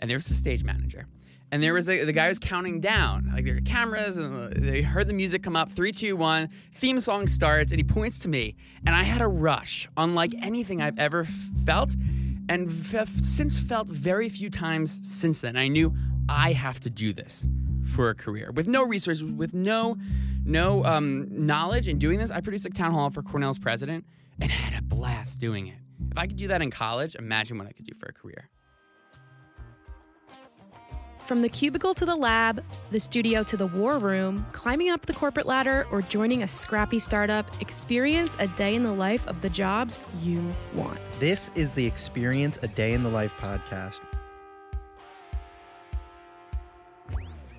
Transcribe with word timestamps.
and 0.00 0.10
there 0.10 0.16
was 0.16 0.26
the 0.26 0.34
stage 0.34 0.64
manager. 0.64 1.06
And 1.50 1.62
there 1.62 1.72
was 1.72 1.88
a, 1.88 2.04
the 2.04 2.12
guy 2.12 2.28
was 2.28 2.38
counting 2.38 2.78
down, 2.78 3.30
like 3.32 3.46
there 3.46 3.54
were 3.54 3.60
cameras, 3.62 4.18
and 4.18 4.52
they 4.52 4.82
heard 4.82 5.08
the 5.08 5.14
music 5.14 5.42
come 5.42 5.56
up. 5.56 5.72
Three, 5.72 5.92
two, 5.92 6.14
one. 6.14 6.50
Theme 6.74 7.00
song 7.00 7.26
starts, 7.26 7.72
and 7.72 7.78
he 7.78 7.84
points 7.84 8.18
to 8.20 8.28
me, 8.28 8.54
and 8.84 8.94
I 8.94 9.02
had 9.02 9.22
a 9.22 9.26
rush, 9.28 9.88
unlike 9.96 10.34
anything 10.42 10.82
I've 10.82 10.98
ever 10.98 11.24
felt, 11.64 11.94
and 12.50 12.68
f- 12.68 13.08
since 13.08 13.58
felt 13.58 13.88
very 13.88 14.28
few 14.28 14.50
times 14.50 15.00
since 15.02 15.40
then. 15.40 15.56
I 15.56 15.68
knew 15.68 15.94
I 16.28 16.52
have 16.52 16.80
to 16.80 16.90
do 16.90 17.14
this 17.14 17.46
for 17.94 18.10
a 18.10 18.14
career 18.14 18.50
with 18.52 18.68
no 18.68 18.84
resources, 18.84 19.24
with 19.24 19.54
no 19.54 19.96
no 20.44 20.84
um, 20.84 21.28
knowledge 21.30 21.88
in 21.88 21.98
doing 21.98 22.18
this. 22.18 22.30
I 22.30 22.42
produced 22.42 22.66
a 22.66 22.70
town 22.70 22.92
hall 22.92 23.08
for 23.08 23.22
Cornell's 23.22 23.58
president, 23.58 24.04
and 24.38 24.50
had 24.50 24.78
a 24.78 24.82
blast 24.82 25.40
doing 25.40 25.66
it. 25.68 25.78
If 26.10 26.18
I 26.18 26.26
could 26.26 26.36
do 26.36 26.48
that 26.48 26.60
in 26.60 26.70
college, 26.70 27.14
imagine 27.14 27.56
what 27.56 27.66
I 27.66 27.72
could 27.72 27.86
do 27.86 27.94
for 27.94 28.06
a 28.06 28.12
career. 28.12 28.50
From 31.28 31.42
the 31.42 31.48
cubicle 31.50 31.92
to 31.92 32.06
the 32.06 32.16
lab, 32.16 32.64
the 32.90 32.98
studio 32.98 33.42
to 33.42 33.56
the 33.58 33.66
war 33.66 33.98
room, 33.98 34.46
climbing 34.52 34.88
up 34.88 35.04
the 35.04 35.12
corporate 35.12 35.44
ladder, 35.44 35.86
or 35.92 36.00
joining 36.00 36.42
a 36.42 36.48
scrappy 36.48 36.98
startup, 36.98 37.60
experience 37.60 38.34
a 38.38 38.46
day 38.46 38.74
in 38.74 38.82
the 38.82 38.94
life 38.94 39.26
of 39.26 39.42
the 39.42 39.50
jobs 39.50 39.98
you 40.22 40.42
want. 40.72 40.98
This 41.20 41.50
is 41.54 41.72
the 41.72 41.84
Experience 41.84 42.58
a 42.62 42.68
Day 42.68 42.94
in 42.94 43.02
the 43.02 43.10
Life 43.10 43.34
podcast. 43.38 44.00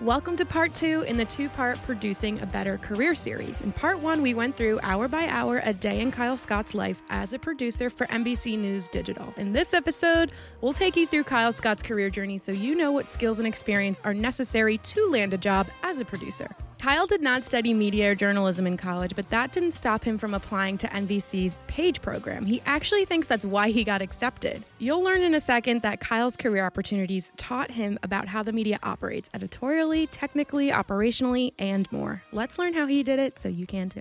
Welcome 0.00 0.34
to 0.36 0.46
part 0.46 0.72
two 0.72 1.02
in 1.02 1.18
the 1.18 1.26
two 1.26 1.50
part 1.50 1.76
Producing 1.82 2.40
a 2.40 2.46
Better 2.46 2.78
Career 2.78 3.14
series. 3.14 3.60
In 3.60 3.70
part 3.70 4.00
one, 4.00 4.22
we 4.22 4.32
went 4.32 4.56
through 4.56 4.80
hour 4.82 5.08
by 5.08 5.28
hour 5.28 5.60
a 5.62 5.74
day 5.74 6.00
in 6.00 6.10
Kyle 6.10 6.38
Scott's 6.38 6.72
life 6.72 7.02
as 7.10 7.34
a 7.34 7.38
producer 7.38 7.90
for 7.90 8.06
NBC 8.06 8.58
News 8.58 8.88
Digital. 8.88 9.34
In 9.36 9.52
this 9.52 9.74
episode, 9.74 10.32
we'll 10.62 10.72
take 10.72 10.96
you 10.96 11.06
through 11.06 11.24
Kyle 11.24 11.52
Scott's 11.52 11.82
career 11.82 12.08
journey 12.08 12.38
so 12.38 12.50
you 12.50 12.74
know 12.74 12.92
what 12.92 13.10
skills 13.10 13.40
and 13.40 13.46
experience 13.46 14.00
are 14.02 14.14
necessary 14.14 14.78
to 14.78 15.06
land 15.10 15.34
a 15.34 15.38
job 15.38 15.68
as 15.82 16.00
a 16.00 16.06
producer. 16.06 16.48
Kyle 16.80 17.06
did 17.06 17.20
not 17.20 17.44
study 17.44 17.74
media 17.74 18.12
or 18.12 18.14
journalism 18.14 18.66
in 18.66 18.78
college, 18.78 19.14
but 19.14 19.28
that 19.28 19.52
didn't 19.52 19.72
stop 19.72 20.02
him 20.02 20.16
from 20.16 20.32
applying 20.32 20.78
to 20.78 20.88
NBC's 20.88 21.58
Page 21.66 22.00
program. 22.00 22.46
He 22.46 22.62
actually 22.64 23.04
thinks 23.04 23.28
that's 23.28 23.44
why 23.44 23.68
he 23.68 23.84
got 23.84 24.00
accepted. 24.00 24.64
You'll 24.78 25.02
learn 25.02 25.20
in 25.20 25.34
a 25.34 25.40
second 25.40 25.82
that 25.82 26.00
Kyle's 26.00 26.38
career 26.38 26.64
opportunities 26.64 27.32
taught 27.36 27.70
him 27.70 27.98
about 28.02 28.28
how 28.28 28.42
the 28.42 28.54
media 28.54 28.78
operates 28.82 29.28
editorially, 29.34 30.06
technically, 30.06 30.70
operationally, 30.70 31.52
and 31.58 31.90
more. 31.92 32.22
Let's 32.32 32.58
learn 32.58 32.72
how 32.72 32.86
he 32.86 33.02
did 33.02 33.18
it 33.18 33.38
so 33.38 33.50
you 33.50 33.66
can 33.66 33.90
too. 33.90 34.00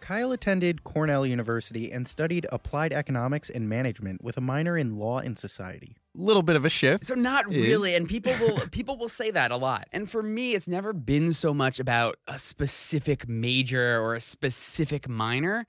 Kyle 0.00 0.32
attended 0.32 0.82
Cornell 0.82 1.26
University 1.26 1.92
and 1.92 2.08
studied 2.08 2.46
applied 2.50 2.94
economics 2.94 3.50
and 3.50 3.68
management 3.68 4.24
with 4.24 4.38
a 4.38 4.40
minor 4.40 4.78
in 4.78 4.96
law 4.96 5.18
and 5.18 5.38
society. 5.38 5.98
Little 6.18 6.42
bit 6.42 6.56
of 6.56 6.64
a 6.64 6.70
shift. 6.70 7.04
So 7.04 7.14
not 7.14 7.52
is- 7.52 7.62
really, 7.62 7.94
and 7.94 8.08
people 8.08 8.32
will 8.40 8.58
people 8.70 8.96
will 8.96 9.08
say 9.08 9.30
that 9.30 9.50
a 9.50 9.56
lot. 9.56 9.86
And 9.92 10.10
for 10.10 10.22
me, 10.22 10.54
it's 10.54 10.66
never 10.66 10.92
been 10.92 11.32
so 11.32 11.52
much 11.52 11.78
about 11.78 12.16
a 12.26 12.38
specific 12.38 13.28
major 13.28 14.00
or 14.00 14.14
a 14.14 14.20
specific 14.20 15.08
minor. 15.08 15.66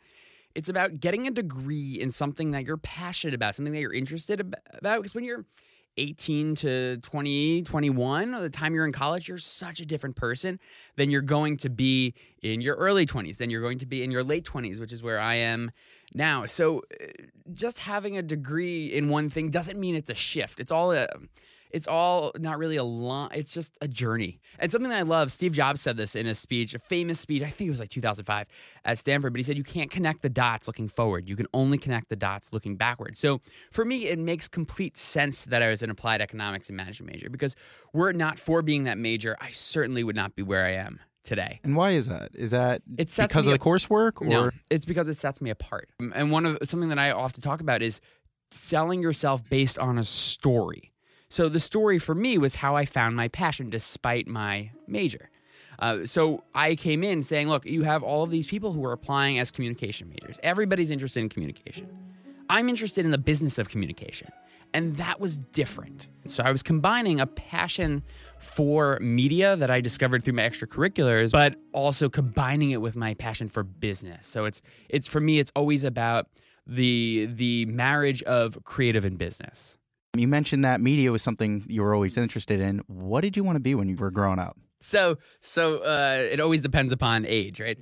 It's 0.56 0.70
about 0.70 1.00
getting 1.00 1.28
a 1.28 1.32
degree 1.32 2.00
in 2.00 2.10
something 2.10 2.52
that 2.52 2.66
you're 2.66 2.78
passionate 2.78 3.36
about, 3.36 3.56
something 3.56 3.74
that 3.74 3.80
you're 3.80 3.94
interested 3.94 4.40
about. 4.74 4.98
Because 5.00 5.14
when 5.14 5.24
you're 5.24 5.46
18 5.98 6.56
to 6.56 6.98
20, 6.98 7.64
21, 7.64 8.32
the 8.32 8.50
time 8.50 8.74
you're 8.74 8.86
in 8.86 8.92
college, 8.92 9.28
you're 9.28 9.38
such 9.38 9.80
a 9.80 9.86
different 9.86 10.16
person 10.16 10.60
than 10.96 11.10
you're 11.12 11.22
going 11.22 11.58
to 11.58 11.70
be 11.70 12.14
in 12.42 12.62
your 12.62 12.76
early 12.76 13.06
20s, 13.06 13.38
than 13.38 13.50
you're 13.50 13.62
going 13.62 13.80
to 13.80 13.86
be 13.86 14.04
in 14.04 14.12
your 14.12 14.24
late 14.24 14.46
20s, 14.46 14.80
which 14.80 14.94
is 14.94 15.02
where 15.02 15.20
I 15.20 15.36
am 15.36 15.72
now. 16.14 16.46
So 16.46 16.84
uh, 17.02 17.06
just 17.54 17.80
having 17.80 18.18
a 18.18 18.22
degree 18.22 18.88
in 18.88 19.10
one 19.10 19.30
thing 19.30 19.50
doesn't 19.50 19.80
mean 19.80 19.96
it's 19.96 20.10
a 20.10 20.16
shift. 20.16 20.60
It's 20.60 20.72
all 20.72 20.92
a 20.92 21.08
it's 21.72 21.88
all 21.88 22.32
not 22.40 22.58
really 22.58 22.76
a 22.76 22.84
long 22.84 23.30
it's 23.34 23.54
just 23.54 23.74
a 23.82 23.88
journey 23.88 24.40
and 24.60 24.72
something 24.72 24.90
that 24.90 25.00
i 25.00 25.02
love 25.02 25.32
steve 25.32 25.54
jobs 25.54 25.82
said 25.82 25.98
this 25.98 26.16
in 26.16 26.28
a 26.28 26.36
speech 26.36 26.74
a 26.74 26.80
famous 26.80 27.20
speech 27.20 27.42
i 27.44 27.50
think 27.50 27.68
it 27.68 27.72
was 27.72 27.80
like 27.80 27.90
2005 27.90 28.48
at 28.86 28.98
stanford 28.98 29.34
but 29.34 29.40
he 29.40 29.44
said 29.44 29.58
you 29.58 29.64
can't 29.64 29.92
connect 29.92 30.22
the 30.22 30.30
dots 30.30 30.68
looking 30.68 30.88
forward 30.88 31.30
you 31.30 31.36
can 31.36 31.48
only 31.54 31.78
connect 31.78 32.10
the 32.10 32.16
dots 32.16 32.54
looking 32.54 32.76
backward 32.76 33.18
so 33.18 33.40
for 33.72 33.86
me 33.86 34.08
it 34.08 34.20
makes 34.20 34.48
complete 34.48 34.98
sense 34.98 35.46
that 35.46 35.62
i 35.62 35.70
was 35.70 35.84
an 35.84 35.90
applied 35.90 36.22
economics 36.22 36.70
and 36.70 36.78
management 36.78 37.12
major 37.12 37.30
because 37.30 37.56
were 37.94 38.10
it 38.10 38.16
not 38.16 38.38
for 38.40 38.62
being 38.62 38.86
that 38.86 38.98
major 38.98 39.36
i 39.42 39.50
certainly 39.52 40.04
would 40.04 40.16
not 40.16 40.36
be 40.36 40.44
where 40.44 40.66
i 40.66 40.72
am 40.72 41.00
today 41.24 41.60
And 41.64 41.76
why 41.76 41.92
is 41.92 42.08
that? 42.08 42.32
Is 42.34 42.52
that 42.52 42.82
It 42.98 43.10
sets 43.10 43.34
because 43.34 43.48
of 43.48 43.52
the 43.52 43.60
coursework 43.60 44.22
or 44.22 44.28
no, 44.28 44.50
it's 44.70 44.86
because 44.86 45.10
it 45.10 45.16
sets 45.16 45.42
me 45.42 45.50
apart. 45.50 45.90
And 46.00 46.32
one 46.32 46.46
of 46.46 46.58
something 46.64 46.88
that 46.88 46.98
I 46.98 47.12
often 47.12 47.42
talk 47.42 47.60
about 47.60 47.82
is 47.82 48.00
selling 48.52 49.02
yourself 49.02 49.44
based 49.50 49.78
on 49.78 49.98
a 49.98 50.04
story. 50.04 50.94
So 51.30 51.50
the 51.50 51.60
story 51.60 52.00
for 52.00 52.16
me 52.16 52.38
was 52.38 52.56
how 52.56 52.76
I 52.76 52.86
found 52.86 53.16
my 53.16 53.28
passion 53.28 53.70
despite 53.70 54.28
my 54.28 54.72
major. 54.88 55.30
Uh, 55.80 56.06
so 56.06 56.44
I 56.56 56.76
came 56.76 57.04
in 57.04 57.22
saying, 57.22 57.50
look, 57.50 57.66
you 57.66 57.84
have 57.84 58.02
all 58.02 58.24
of 58.24 58.32
these 58.32 58.48
people 58.48 58.72
who 58.74 58.84
are 58.86 58.94
applying 58.94 59.38
as 59.38 59.52
communication 59.52 60.10
majors. 60.10 60.40
Everybody's 60.42 60.90
interested 60.90 61.20
in 61.20 61.30
communication. 61.30 61.88
I'm 62.50 62.70
interested 62.70 63.06
in 63.06 63.12
the 63.12 63.18
business 63.18 63.58
of 63.58 63.70
communication. 63.70 64.32
And 64.74 64.98
that 64.98 65.20
was 65.20 65.38
different. 65.38 66.08
So 66.26 66.44
I 66.44 66.52
was 66.52 66.62
combining 66.62 67.20
a 67.20 67.28
passion 67.28 68.04
for 68.38 69.00
media 69.00 69.56
that 69.56 69.72
I 69.72 69.82
discovered 69.82 70.24
through 70.24 70.34
my 70.34 70.44
extracurriculars, 70.44 71.32
but 71.32 71.56
also 71.72 72.10
combining 72.10 72.72
it 72.72 72.82
with 72.82 72.96
my 72.96 73.14
passion 73.14 73.48
for 73.48 73.64
business. 73.64 74.28
So 74.28 74.46
it's 74.46 74.62
it's 74.90 75.08
for 75.08 75.22
me, 75.22 75.40
it's 75.40 75.52
always 75.56 75.84
about 75.84 76.28
the 76.66 77.30
the 77.32 77.66
marriage 77.68 78.22
of 78.24 78.62
creative 78.66 79.06
and 79.06 79.18
business. 79.18 79.78
You 80.16 80.28
mentioned 80.28 80.64
that 80.66 80.82
media 80.82 81.12
was 81.12 81.22
something 81.22 81.64
you 81.68 81.82
were 81.82 81.94
always 81.94 82.18
interested 82.18 82.60
in. 82.60 82.82
What 82.88 83.22
did 83.22 83.38
you 83.38 83.44
want 83.44 83.56
to 83.56 83.60
be 83.60 83.76
when 83.76 83.88
you 83.88 83.96
were 83.96 84.12
growing 84.12 84.40
up? 84.40 84.58
So 84.82 85.18
so 85.42 85.78
uh, 85.84 86.28
it 86.32 86.40
always 86.40 86.62
depends 86.62 86.94
upon 86.94 87.26
age, 87.26 87.60
right? 87.60 87.78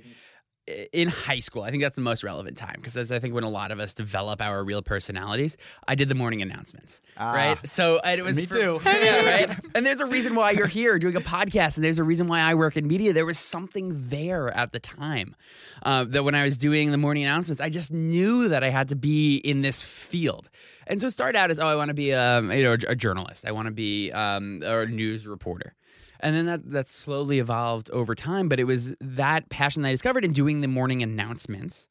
In 0.92 1.06
high 1.06 1.38
school, 1.38 1.62
I 1.62 1.70
think 1.70 1.82
that's 1.84 1.94
the 1.94 2.02
most 2.02 2.24
relevant 2.24 2.56
time 2.56 2.74
because 2.76 2.94
that's 2.94 3.12
I 3.12 3.20
think 3.20 3.34
when 3.34 3.44
a 3.44 3.48
lot 3.48 3.70
of 3.70 3.78
us 3.78 3.94
develop 3.94 4.40
our 4.40 4.64
real 4.64 4.82
personalities. 4.82 5.56
I 5.86 5.94
did 5.94 6.08
the 6.08 6.16
morning 6.16 6.42
announcements, 6.42 7.00
right? 7.16 7.56
So 7.68 8.00
and 8.02 8.18
it 8.18 8.24
was 8.24 8.36
me 8.36 8.46
for- 8.46 8.54
too. 8.54 8.80
yeah, 8.86 9.24
right. 9.24 9.58
And 9.76 9.86
there's 9.86 10.00
a 10.00 10.06
reason 10.06 10.34
why 10.34 10.50
you're 10.50 10.66
here 10.66 10.98
doing 10.98 11.14
a 11.14 11.20
podcast, 11.20 11.76
and 11.76 11.84
there's 11.84 12.00
a 12.00 12.04
reason 12.04 12.26
why 12.26 12.40
I 12.40 12.54
work 12.54 12.76
in 12.76 12.88
media. 12.88 13.12
There 13.12 13.26
was 13.26 13.38
something 13.38 14.08
there 14.08 14.50
at 14.50 14.72
the 14.72 14.80
time 14.80 15.36
uh, 15.84 16.02
that 16.04 16.24
when 16.24 16.34
I 16.34 16.44
was 16.44 16.58
doing 16.58 16.90
the 16.90 16.98
morning 16.98 17.22
announcements, 17.22 17.60
I 17.60 17.68
just 17.68 17.92
knew 17.92 18.48
that 18.48 18.64
I 18.64 18.70
had 18.70 18.88
to 18.88 18.96
be 18.96 19.36
in 19.36 19.62
this 19.62 19.82
field. 19.82 20.50
And 20.88 21.00
so 21.00 21.06
it 21.06 21.12
started 21.12 21.38
out 21.38 21.50
as, 21.50 21.60
oh, 21.60 21.66
I 21.66 21.76
want 21.76 21.88
to 21.88 21.94
be 21.94 22.12
um, 22.12 22.50
you 22.50 22.64
know 22.64 22.72
a 22.72 22.96
journalist. 22.96 23.46
I 23.46 23.52
want 23.52 23.66
to 23.66 23.72
be 23.72 24.10
um, 24.10 24.62
a 24.64 24.86
news 24.86 25.28
reporter. 25.28 25.74
And 26.20 26.34
then 26.34 26.46
that 26.46 26.70
that 26.70 26.88
slowly 26.88 27.38
evolved 27.38 27.90
over 27.90 28.14
time, 28.14 28.48
but 28.48 28.60
it 28.60 28.64
was 28.64 28.94
that 29.00 29.48
passion 29.48 29.82
that 29.82 29.88
I 29.88 29.92
discovered 29.92 30.24
in 30.24 30.32
doing 30.32 30.60
the 30.60 30.68
morning 30.68 31.02
announcements 31.02 31.88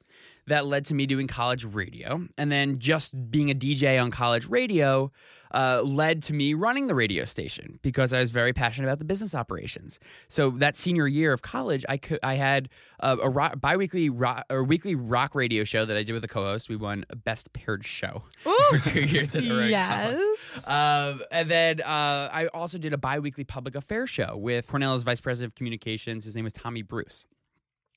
that 0.48 0.66
led 0.66 0.86
to 0.86 0.94
me 0.94 1.06
doing 1.06 1.28
college 1.28 1.66
radio, 1.66 2.28
and 2.38 2.52
then 2.52 2.80
just 2.80 3.32
being 3.32 3.50
a 3.50 3.56
DJ 3.56 4.02
on 4.02 4.12
college 4.12 4.48
radio 4.48 5.12
uh, 5.54 5.82
led 5.84 6.22
to 6.24 6.34
me 6.34 6.54
running 6.54 6.88
the 6.88 6.96
radio 6.96 7.24
station 7.24 7.80
because 7.82 8.14
I 8.14 8.20
was 8.20 8.30
very 8.30 8.52
passionate 8.54 8.88
about 8.88 9.00
the 9.00 9.06
business 9.06 9.34
operations. 9.34 10.00
So 10.28 10.50
that 10.52 10.76
senior 10.76 11.08
year 11.08 11.32
of 11.32 11.42
college, 11.42 11.86
I 11.88 11.98
could 11.98 12.20
I 12.22 12.36
had 12.36 12.70
a, 13.00 13.18
a 13.18 13.30
rock, 13.30 13.60
biweekly 13.62 14.10
rock, 14.10 14.46
or 14.50 14.64
weekly 14.64 14.96
rock 14.96 15.34
radio 15.34 15.64
show 15.64 15.86
that 15.86 15.96
I 15.96 16.04
did 16.04 16.14
with 16.14 16.24
a 16.26 16.28
co-host. 16.28 16.70
We 16.70 16.76
won 16.76 17.06
a 17.10 17.16
best 17.16 17.54
paired 17.54 17.86
show 17.86 18.24
for 18.70 18.80
two 18.80 19.04
years 19.04 19.36
in 19.36 19.50
a 19.50 19.56
row. 19.56 19.66
Yes. 19.66 20.68
Um, 20.68 21.22
and 21.32 21.50
then 21.50 21.82
uh, 21.82 22.30
I 22.32 22.48
also 22.54 22.78
did 22.78 22.94
a 22.94 22.98
biweekly 22.98 23.46
public 23.46 23.76
affairs 23.76 24.10
show 24.10 24.36
with 24.38 24.68
Cornell's 24.68 25.04
vice 25.04 25.22
president 25.22 25.54
of 25.54 25.56
communications. 25.56 26.26
His 26.26 26.36
name 26.36 26.44
was 26.44 26.54
Tommy 26.54 26.82
Bruce. 26.82 27.26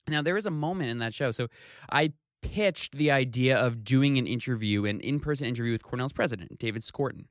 Now, 0.07 0.23
there 0.23 0.35
was 0.35 0.47
a 0.47 0.51
moment 0.51 0.91
in 0.91 0.99
that 0.99 1.13
show. 1.13 1.33
So 1.33 1.49
I 1.91 2.13
pitched 2.43 2.97
the 2.97 3.11
idea 3.11 3.57
of 3.57 3.85
doing 3.85 4.19
an 4.19 4.27
interview, 4.27 4.85
an 4.85 5.01
in 5.01 5.21
person 5.21 5.47
interview 5.47 5.73
with 5.73 5.83
Cornell's 5.83 6.13
president, 6.13 6.59
David 6.59 6.83
Scorton. 6.83 7.29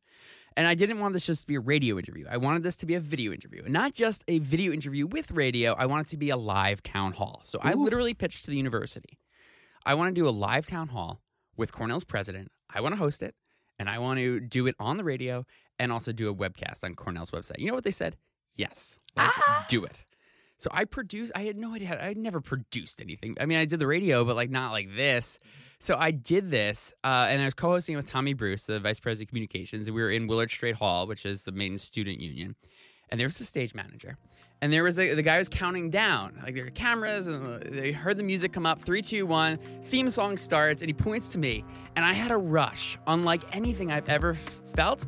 And 0.55 0.65
I 0.65 0.73
didn't 0.73 0.99
want 0.99 1.13
this 1.13 1.27
just 1.27 1.41
to 1.41 1.47
be 1.47 1.55
a 1.55 1.59
radio 1.59 1.99
interview. 1.99 2.25
I 2.29 2.37
wanted 2.37 2.63
this 2.63 2.75
to 2.77 2.87
be 2.87 2.95
a 2.95 2.99
video 2.99 3.31
interview. 3.31 3.63
And 3.63 3.71
not 3.71 3.93
just 3.93 4.23
a 4.27 4.39
video 4.39 4.73
interview 4.73 5.05
with 5.05 5.29
radio, 5.31 5.73
I 5.73 5.85
want 5.85 6.07
it 6.07 6.09
to 6.11 6.17
be 6.17 6.31
a 6.31 6.37
live 6.37 6.81
town 6.81 7.13
hall. 7.13 7.41
So 7.45 7.59
I 7.61 7.73
literally 7.73 8.15
pitched 8.15 8.45
to 8.45 8.51
the 8.51 8.57
university. 8.57 9.19
I 9.85 9.93
want 9.93 10.13
to 10.13 10.19
do 10.19 10.27
a 10.27 10.31
live 10.31 10.65
town 10.65 10.87
hall 10.87 11.21
with 11.55 11.71
Cornell's 11.71 12.03
president. 12.03 12.51
I 12.73 12.81
want 12.81 12.93
to 12.93 12.97
host 12.97 13.21
it, 13.21 13.35
and 13.77 13.87
I 13.87 13.99
want 13.99 14.19
to 14.19 14.39
do 14.39 14.65
it 14.67 14.75
on 14.79 14.97
the 14.97 15.03
radio 15.03 15.45
and 15.79 15.91
also 15.91 16.11
do 16.11 16.29
a 16.29 16.35
webcast 16.35 16.83
on 16.83 16.95
Cornell's 16.95 17.31
website. 17.31 17.59
You 17.59 17.67
know 17.67 17.75
what 17.75 17.83
they 17.83 17.91
said? 17.91 18.17
Yes, 18.55 18.99
let's 19.15 19.37
ah. 19.47 19.65
do 19.69 19.85
it. 19.85 20.05
So 20.57 20.69
I 20.73 20.85
produced. 20.85 21.31
I 21.35 21.43
had 21.43 21.57
no 21.57 21.73
idea. 21.73 21.99
I 22.01 22.13
never 22.13 22.41
produced 22.41 23.01
anything. 23.01 23.35
I 23.39 23.45
mean, 23.45 23.57
I 23.57 23.65
did 23.65 23.79
the 23.79 23.87
radio, 23.87 24.25
but 24.25 24.35
like 24.35 24.49
not 24.49 24.71
like 24.71 24.95
this. 24.95 25.39
So 25.79 25.95
I 25.95 26.09
did 26.09 26.49
this, 26.49 26.91
uh, 27.03 27.27
and 27.29 27.39
I 27.39 27.45
was 27.45 27.53
co-hosting 27.53 27.95
with 27.95 28.09
Tommy 28.09 28.33
Bruce, 28.33 28.63
the 28.63 28.79
vice 28.79 28.99
president 28.99 29.27
of 29.27 29.29
communications, 29.29 29.87
and 29.87 29.95
we 29.95 30.01
were 30.01 30.09
in 30.09 30.25
Willard 30.25 30.49
Straight 30.49 30.75
Hall, 30.75 31.05
which 31.05 31.23
is 31.23 31.43
the 31.43 31.51
main 31.51 31.77
student 31.77 32.19
union. 32.19 32.55
And 33.09 33.19
there 33.19 33.27
was 33.27 33.37
the 33.37 33.43
stage 33.43 33.75
manager, 33.75 34.17
and 34.59 34.73
there 34.73 34.83
was 34.83 34.97
a, 34.97 35.13
the 35.13 35.21
guy 35.21 35.37
was 35.37 35.49
counting 35.49 35.91
down. 35.91 36.39
Like 36.41 36.55
there 36.55 36.63
were 36.63 36.71
cameras, 36.71 37.27
and 37.27 37.61
they 37.61 37.91
heard 37.91 38.17
the 38.17 38.23
music 38.23 38.53
come 38.53 38.65
up. 38.65 38.81
Three, 38.81 39.03
two, 39.03 39.27
one. 39.27 39.57
Theme 39.83 40.09
song 40.09 40.35
starts, 40.35 40.81
and 40.81 40.89
he 40.89 40.93
points 40.93 41.29
to 41.29 41.37
me, 41.37 41.63
and 41.95 42.03
I 42.03 42.13
had 42.13 42.31
a 42.31 42.37
rush, 42.37 42.97
unlike 43.05 43.43
anything 43.55 43.91
I've 43.91 44.09
ever 44.09 44.33
felt, 44.33 45.05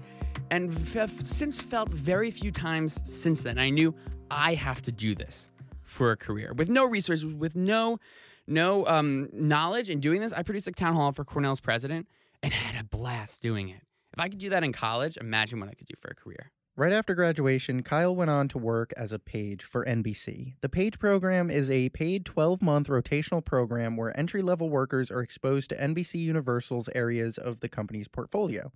and 0.51 0.71
f- 0.95 1.19
since 1.19 1.59
felt 1.59 1.89
very 1.89 2.29
few 2.29 2.51
times 2.51 3.01
since 3.09 3.41
then. 3.41 3.57
I 3.57 3.71
knew 3.71 3.95
I 4.31 4.55
have 4.55 4.81
to 4.83 4.91
do 4.91 5.15
this 5.15 5.49
for 5.83 6.11
a 6.11 6.17
career 6.17 6.53
with 6.53 6.69
no 6.69 6.85
resources, 6.85 7.25
with 7.25 7.55
no 7.55 7.99
no 8.47 8.85
um, 8.87 9.29
knowledge 9.31 9.89
in 9.89 9.99
doing 9.99 10.21
this. 10.21 10.33
I 10.33 10.43
produced 10.43 10.67
a 10.67 10.71
town 10.71 10.95
hall 10.95 11.11
for 11.11 11.23
Cornell's 11.23 11.59
president 11.59 12.07
and 12.41 12.51
had 12.53 12.79
a 12.79 12.83
blast 12.83 13.41
doing 13.41 13.69
it. 13.69 13.81
If 14.13 14.19
I 14.19 14.29
could 14.29 14.39
do 14.39 14.49
that 14.49 14.63
in 14.63 14.73
college, 14.73 15.17
imagine 15.17 15.59
what 15.59 15.69
I 15.69 15.73
could 15.73 15.87
do 15.87 15.95
for 15.99 16.09
a 16.09 16.15
career. 16.15 16.51
Right 16.75 16.93
after 16.93 17.13
graduation, 17.13 17.83
Kyle 17.83 18.15
went 18.15 18.29
on 18.29 18.47
to 18.49 18.57
work 18.57 18.93
as 18.95 19.11
a 19.11 19.19
page 19.19 19.65
for 19.65 19.83
NBC. 19.83 20.53
The 20.61 20.69
page 20.69 20.97
program 20.97 21.51
is 21.51 21.69
a 21.69 21.89
paid 21.89 22.25
12 22.25 22.61
month 22.61 22.87
rotational 22.87 23.43
program 23.43 23.97
where 23.97 24.17
entry 24.17 24.41
level 24.41 24.69
workers 24.69 25.11
are 25.11 25.21
exposed 25.21 25.69
to 25.69 25.75
NBC 25.75 26.15
Universal's 26.21 26.89
areas 26.95 27.37
of 27.37 27.59
the 27.59 27.67
company's 27.67 28.07
portfolio. 28.07 28.71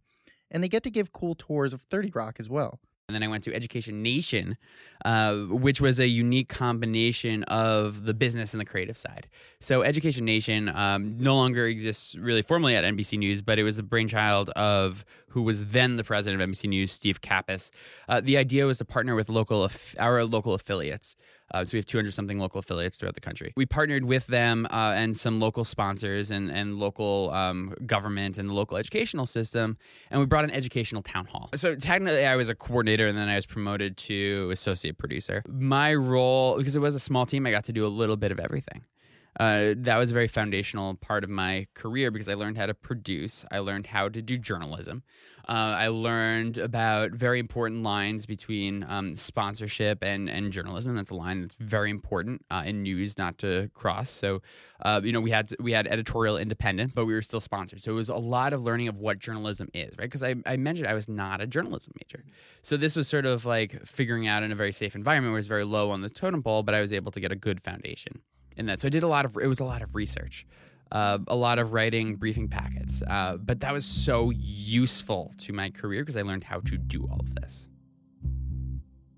And 0.52 0.62
they 0.62 0.68
get 0.68 0.84
to 0.84 0.92
give 0.92 1.14
cool 1.14 1.34
tours 1.34 1.72
of 1.72 1.82
30 1.84 2.12
Rock 2.14 2.36
as 2.40 2.50
well. 2.50 2.80
And 3.13 3.21
then 3.21 3.27
I 3.27 3.31
went 3.31 3.44
to 3.44 3.54
Education 3.54 4.01
Nation, 4.01 4.57
uh, 5.06 5.36
which 5.36 5.80
was 5.80 6.00
a 6.00 6.07
unique 6.07 6.50
combination 6.50 7.44
of 7.44 8.06
the 8.06 8.13
business 8.13 8.54
and 8.54 8.62
the 8.62 8.65
creative 8.65 8.98
side. 8.98 9.27
So, 9.60 9.83
Education 9.83 10.25
Nation 10.25 10.69
um, 10.69 11.18
no 11.19 11.36
longer 11.36 11.68
exists 11.68 12.15
really 12.15 12.42
formally 12.42 12.75
at 12.75 12.83
NBC 12.83 13.19
News, 13.19 13.42
but 13.42 13.60
it 13.60 13.63
was 13.63 13.77
the 13.77 13.83
brainchild 13.83 14.50
of 14.51 15.06
who 15.27 15.42
was 15.42 15.68
then 15.68 15.98
the 15.98 16.04
president 16.04 16.42
of 16.42 16.50
NBC 16.50 16.69
News, 16.69 16.92
Steve 16.92 17.21
Capus. 17.21 17.71
Uh, 18.10 18.21
the 18.21 18.38
idea 18.38 18.65
was 18.65 18.77
to 18.80 18.86
partner 18.86 19.16
with 19.16 19.30
local 19.30 19.69
our 20.00 20.24
local 20.24 20.54
affiliates. 20.54 21.16
Uh, 21.54 21.64
so 21.64 21.76
we 21.76 21.80
have 21.80 21.86
200 21.86 22.14
something 22.14 22.40
local 22.40 22.60
affiliates 22.60 22.98
throughout 22.98 23.14
the 23.14 23.22
country. 23.22 23.54
We 23.56 23.66
partnered 23.66 24.06
with 24.06 24.28
them 24.28 24.68
uh, 24.72 24.94
and 24.96 25.16
some 25.16 25.40
local 25.40 25.64
sponsors 25.64 26.32
and, 26.32 26.50
and 26.50 26.80
local 26.80 27.32
um, 27.32 27.76
government 27.86 28.38
and 28.38 28.50
the 28.50 28.54
local 28.54 28.78
educational 28.78 29.26
system, 29.26 29.78
and 30.10 30.20
we 30.20 30.26
brought 30.26 30.44
an 30.44 30.52
educational 30.52 31.02
town 31.02 31.26
hall. 31.26 31.50
So 31.56 31.76
technically, 31.76 32.26
I 32.26 32.36
was 32.36 32.50
a 32.50 32.56
coordinator 32.56 33.08
and 33.08 33.18
then 33.18 33.30
I 33.30 33.36
was 33.36 33.46
promoted 33.46 33.98
to 33.98 34.50
associate 34.52 34.98
producer. 34.98 35.44
My 35.48 35.94
role, 35.94 36.58
because 36.58 36.76
it 36.76 36.80
was 36.80 36.96
a 36.96 37.00
small 37.00 37.26
team, 37.26 37.46
I 37.46 37.52
got 37.52 37.66
to 37.66 37.74
do 37.74 37.86
a 37.86 37.88
little 37.88 38.18
bit 38.18 38.32
of 38.32 38.40
everything. 38.40 38.84
Uh, 39.39 39.74
that 39.77 39.97
was 39.97 40.12
a 40.12 40.13
very 40.13 40.27
foundational 40.27 40.95
part 40.95 41.24
of 41.24 41.30
my 41.30 41.68
career 41.74 42.12
because 42.12 42.30
I 42.30 42.35
learned 42.35 42.57
how 42.57 42.68
to 42.68 42.74
produce. 42.74 43.45
I 43.51 43.59
learned 43.59 43.88
how 43.88 44.09
to 44.09 44.21
do 44.21 44.38
journalism. 44.38 45.03
Uh, 45.50 45.75
I 45.77 45.88
learned 45.89 46.57
about 46.57 47.12
very 47.12 47.38
important 47.39 47.83
lines 47.83 48.25
between 48.25 48.85
um, 48.88 49.13
sponsorship 49.15 50.01
and, 50.01 50.30
and 50.30 50.53
journalism. 50.53 50.95
That's 50.95 51.09
a 51.09 51.15
line 51.15 51.41
that's 51.41 51.56
very 51.56 51.89
important 51.89 52.45
uh, 52.50 52.63
in 52.65 52.81
news 52.83 53.18
not 53.18 53.38
to 53.39 53.69
cross. 53.74 54.09
So, 54.09 54.41
uh, 54.81 55.01
you 55.03 55.12
know, 55.12 55.19
we 55.19 55.31
had 55.31 55.50
we 55.59 55.74
had 55.74 55.85
editorial 55.88 56.38
independence, 56.38 56.95
but 56.95 57.06
we 57.06 57.13
were 57.13 57.21
still 57.21 57.41
sponsored. 57.41 57.81
So 57.81 57.91
it 57.91 57.95
was 57.95 58.07
a 58.07 58.15
lot 58.15 58.53
of 58.53 58.63
learning 58.63 58.88
of 58.88 58.95
what 58.95 59.19
journalism 59.19 59.68
is, 59.74 59.97
right? 59.97 60.06
Because 60.06 60.24
I, 60.24 60.35
I 60.45 60.56
mentioned 60.56 60.88
I 60.88 60.94
was 60.94 61.09
not 61.09 61.41
a 61.41 61.47
journalism 61.47 61.94
major, 62.01 62.24
so 62.62 62.77
this 62.77 62.95
was 62.95 63.09
sort 63.09 63.25
of 63.25 63.45
like 63.45 63.85
figuring 63.85 64.27
out 64.27 64.44
in 64.44 64.51
a 64.53 64.56
very 64.56 64.71
safe 64.71 64.95
environment 64.95 65.33
where 65.33 65.39
it's 65.39 65.47
very 65.47 65.65
low 65.65 65.91
on 65.91 66.01
the 66.01 66.09
totem 66.09 66.41
pole, 66.41 66.63
but 66.63 66.74
I 66.74 66.80
was 66.80 66.94
able 66.94 67.12
to 67.12 67.19
get 67.19 67.33
a 67.33 67.35
good 67.35 67.62
foundation 67.62 68.21
in 68.58 68.66
that. 68.68 68.82
So 68.82 68.88
I 68.88 68.90
did 68.90 69.04
a 69.04 69.08
lot 69.08 69.26
of 69.26 69.38
it 69.38 69.48
was 69.48 69.60
a 69.60 69.66
lot 69.66 69.82
of 69.82 69.96
research 69.96 70.46
uh, 70.94 71.18
a 71.28 71.36
lot 71.36 71.60
of 71.60 71.74
writing 71.74 72.16
briefing 72.16 72.48
packets. 72.48 73.02
Uh, 73.08 73.38
but 73.38 73.60
that 73.62 73.74
was 73.74 73.86
so 73.86 74.30
useful 74.30 75.34
to 75.40 75.52
my 75.52 75.70
career 75.70 76.04
because 76.04 76.16
I 76.16 76.22
learned 76.22 76.44
how 76.44 76.60
to 76.62 76.78
do 76.78 77.08
all 77.10 77.20
of 77.20 77.36
this. 77.36 77.68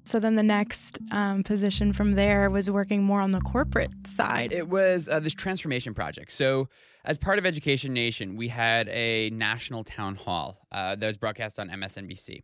So 0.06 0.20
then 0.20 0.36
the 0.36 0.44
next 0.44 1.00
um, 1.12 1.44
position 1.44 1.92
from 1.92 2.14
there 2.14 2.50
was 2.50 2.70
working 2.70 3.04
more 3.04 3.22
on 3.22 3.32
the 3.32 3.42
corporate 3.42 4.08
side. 4.08 4.54
It 4.54 4.70
was 4.70 5.10
uh, 5.10 5.20
this 5.20 5.34
transformation 5.34 5.94
project. 5.94 6.32
So, 6.32 6.70
as 7.04 7.20
part 7.20 7.38
of 7.38 7.46
Education 7.46 7.94
Nation, 7.94 8.36
we 8.36 8.48
had 8.48 8.88
a 8.90 9.30
national 9.32 9.84
town 9.84 10.16
hall 10.16 10.66
uh, 10.72 10.96
that 10.96 11.06
was 11.06 11.18
broadcast 11.18 11.60
on 11.60 11.70
MSNBC. 11.70 12.42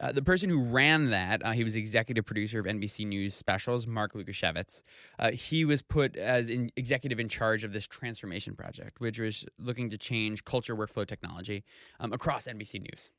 Uh, 0.00 0.12
the 0.12 0.22
person 0.22 0.48
who 0.48 0.62
ran 0.62 1.10
that, 1.10 1.44
uh, 1.44 1.52
he 1.52 1.62
was 1.62 1.76
executive 1.76 2.24
producer 2.24 2.58
of 2.58 2.66
NBC 2.66 3.06
News 3.06 3.34
specials, 3.34 3.86
Mark 3.86 4.14
Lukasiewicz. 4.14 4.82
Uh, 5.18 5.30
he 5.32 5.64
was 5.64 5.82
put 5.82 6.16
as 6.16 6.48
in 6.48 6.72
executive 6.76 7.20
in 7.20 7.28
charge 7.28 7.64
of 7.64 7.72
this 7.72 7.86
transformation 7.86 8.54
project, 8.54 9.00
which 9.00 9.18
was 9.18 9.44
looking 9.58 9.90
to 9.90 9.98
change 9.98 10.44
culture, 10.44 10.74
workflow, 10.74 11.06
technology 11.06 11.64
um, 12.00 12.12
across 12.12 12.48
NBC 12.48 12.80
News. 12.80 13.10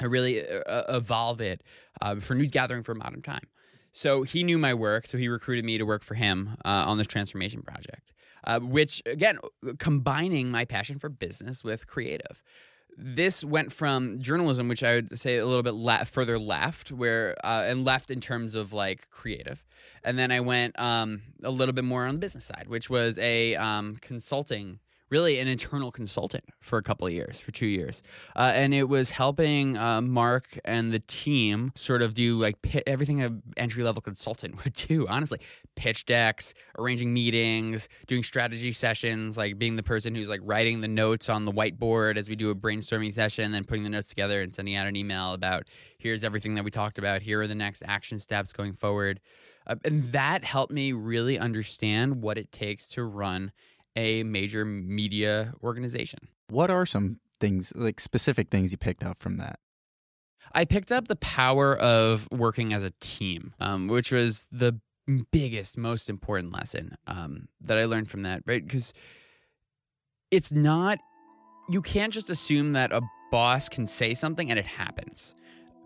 I 0.00 0.06
really 0.06 0.46
uh, 0.46 0.60
uh, 0.60 0.84
evolve 0.88 1.40
it 1.40 1.62
um, 2.02 2.20
for 2.20 2.34
news 2.34 2.50
gathering 2.50 2.82
for 2.82 2.94
modern 2.94 3.22
time. 3.22 3.46
So 3.92 4.24
he 4.24 4.42
knew 4.42 4.58
my 4.58 4.74
work, 4.74 5.06
so 5.06 5.16
he 5.16 5.28
recruited 5.28 5.64
me 5.64 5.78
to 5.78 5.84
work 5.84 6.02
for 6.02 6.14
him 6.14 6.56
on 6.64 6.98
this 6.98 7.06
transformation 7.06 7.62
project, 7.62 8.12
which 8.60 9.00
again, 9.06 9.38
combining 9.78 10.50
my 10.50 10.64
passion 10.64 10.98
for 10.98 11.08
business 11.08 11.62
with 11.62 11.86
creative 11.86 12.42
this 12.96 13.44
went 13.44 13.72
from 13.72 14.20
journalism, 14.20 14.68
which 14.68 14.82
I 14.82 14.96
would 14.96 15.18
say 15.18 15.38
a 15.38 15.46
little 15.46 15.62
bit 15.62 15.74
le- 15.74 16.04
further 16.04 16.38
left, 16.38 16.92
where 16.92 17.36
uh, 17.44 17.64
and 17.66 17.84
left 17.84 18.10
in 18.10 18.20
terms 18.20 18.54
of 18.54 18.72
like 18.72 19.10
creative, 19.10 19.64
and 20.02 20.18
then 20.18 20.30
I 20.30 20.40
went 20.40 20.78
um, 20.78 21.22
a 21.42 21.50
little 21.50 21.72
bit 21.72 21.84
more 21.84 22.06
on 22.06 22.14
the 22.14 22.20
business 22.20 22.44
side, 22.44 22.66
which 22.68 22.88
was 22.88 23.18
a 23.18 23.56
um, 23.56 23.96
consulting 24.00 24.78
really 25.10 25.38
an 25.38 25.48
internal 25.48 25.92
consultant 25.92 26.44
for 26.60 26.78
a 26.78 26.82
couple 26.82 27.06
of 27.06 27.12
years, 27.12 27.38
for 27.38 27.52
two 27.52 27.66
years. 27.66 28.02
Uh, 28.34 28.52
and 28.54 28.72
it 28.72 28.88
was 28.88 29.10
helping 29.10 29.76
uh, 29.76 30.00
Mark 30.00 30.58
and 30.64 30.92
the 30.92 30.98
team 31.00 31.72
sort 31.74 32.02
of 32.02 32.14
do 32.14 32.38
like 32.38 32.60
pit, 32.62 32.82
everything 32.86 33.22
an 33.22 33.42
entry 33.56 33.84
level 33.84 34.00
consultant 34.00 34.56
would 34.64 34.72
do, 34.72 35.06
honestly. 35.08 35.38
Pitch 35.76 36.06
decks, 36.06 36.54
arranging 36.78 37.12
meetings, 37.12 37.88
doing 38.06 38.22
strategy 38.22 38.72
sessions, 38.72 39.36
like 39.36 39.58
being 39.58 39.76
the 39.76 39.82
person 39.82 40.14
who's 40.14 40.28
like 40.28 40.40
writing 40.42 40.80
the 40.80 40.88
notes 40.88 41.28
on 41.28 41.44
the 41.44 41.52
whiteboard 41.52 42.16
as 42.16 42.28
we 42.28 42.36
do 42.36 42.50
a 42.50 42.54
brainstorming 42.54 43.12
session, 43.12 43.52
then 43.52 43.64
putting 43.64 43.84
the 43.84 43.90
notes 43.90 44.08
together 44.08 44.40
and 44.42 44.54
sending 44.54 44.74
out 44.74 44.86
an 44.86 44.96
email 44.96 45.32
about 45.32 45.68
here's 45.98 46.24
everything 46.24 46.54
that 46.54 46.64
we 46.64 46.70
talked 46.70 46.98
about, 46.98 47.22
here 47.22 47.40
are 47.40 47.46
the 47.46 47.54
next 47.54 47.82
action 47.86 48.18
steps 48.18 48.52
going 48.52 48.72
forward. 48.72 49.20
Uh, 49.66 49.76
and 49.84 50.12
that 50.12 50.44
helped 50.44 50.72
me 50.72 50.92
really 50.92 51.38
understand 51.38 52.20
what 52.20 52.36
it 52.36 52.52
takes 52.52 52.86
to 52.86 53.02
run 53.02 53.52
a 53.96 54.22
major 54.22 54.64
media 54.64 55.54
organization. 55.62 56.20
What 56.48 56.70
are 56.70 56.86
some 56.86 57.20
things, 57.40 57.72
like 57.74 58.00
specific 58.00 58.50
things 58.50 58.72
you 58.72 58.78
picked 58.78 59.04
up 59.04 59.22
from 59.22 59.36
that? 59.36 59.58
I 60.52 60.64
picked 60.64 60.92
up 60.92 61.08
the 61.08 61.16
power 61.16 61.76
of 61.76 62.28
working 62.30 62.72
as 62.72 62.82
a 62.82 62.92
team, 63.00 63.54
um, 63.60 63.88
which 63.88 64.12
was 64.12 64.46
the 64.52 64.78
biggest, 65.32 65.76
most 65.76 66.08
important 66.08 66.52
lesson 66.52 66.96
um, 67.06 67.48
that 67.62 67.78
I 67.78 67.84
learned 67.86 68.10
from 68.10 68.22
that, 68.22 68.42
right? 68.46 68.64
Because 68.64 68.92
it's 70.30 70.52
not, 70.52 70.98
you 71.68 71.82
can't 71.82 72.12
just 72.12 72.30
assume 72.30 72.72
that 72.72 72.92
a 72.92 73.02
boss 73.30 73.68
can 73.68 73.86
say 73.86 74.14
something 74.14 74.50
and 74.50 74.58
it 74.58 74.66
happens. 74.66 75.34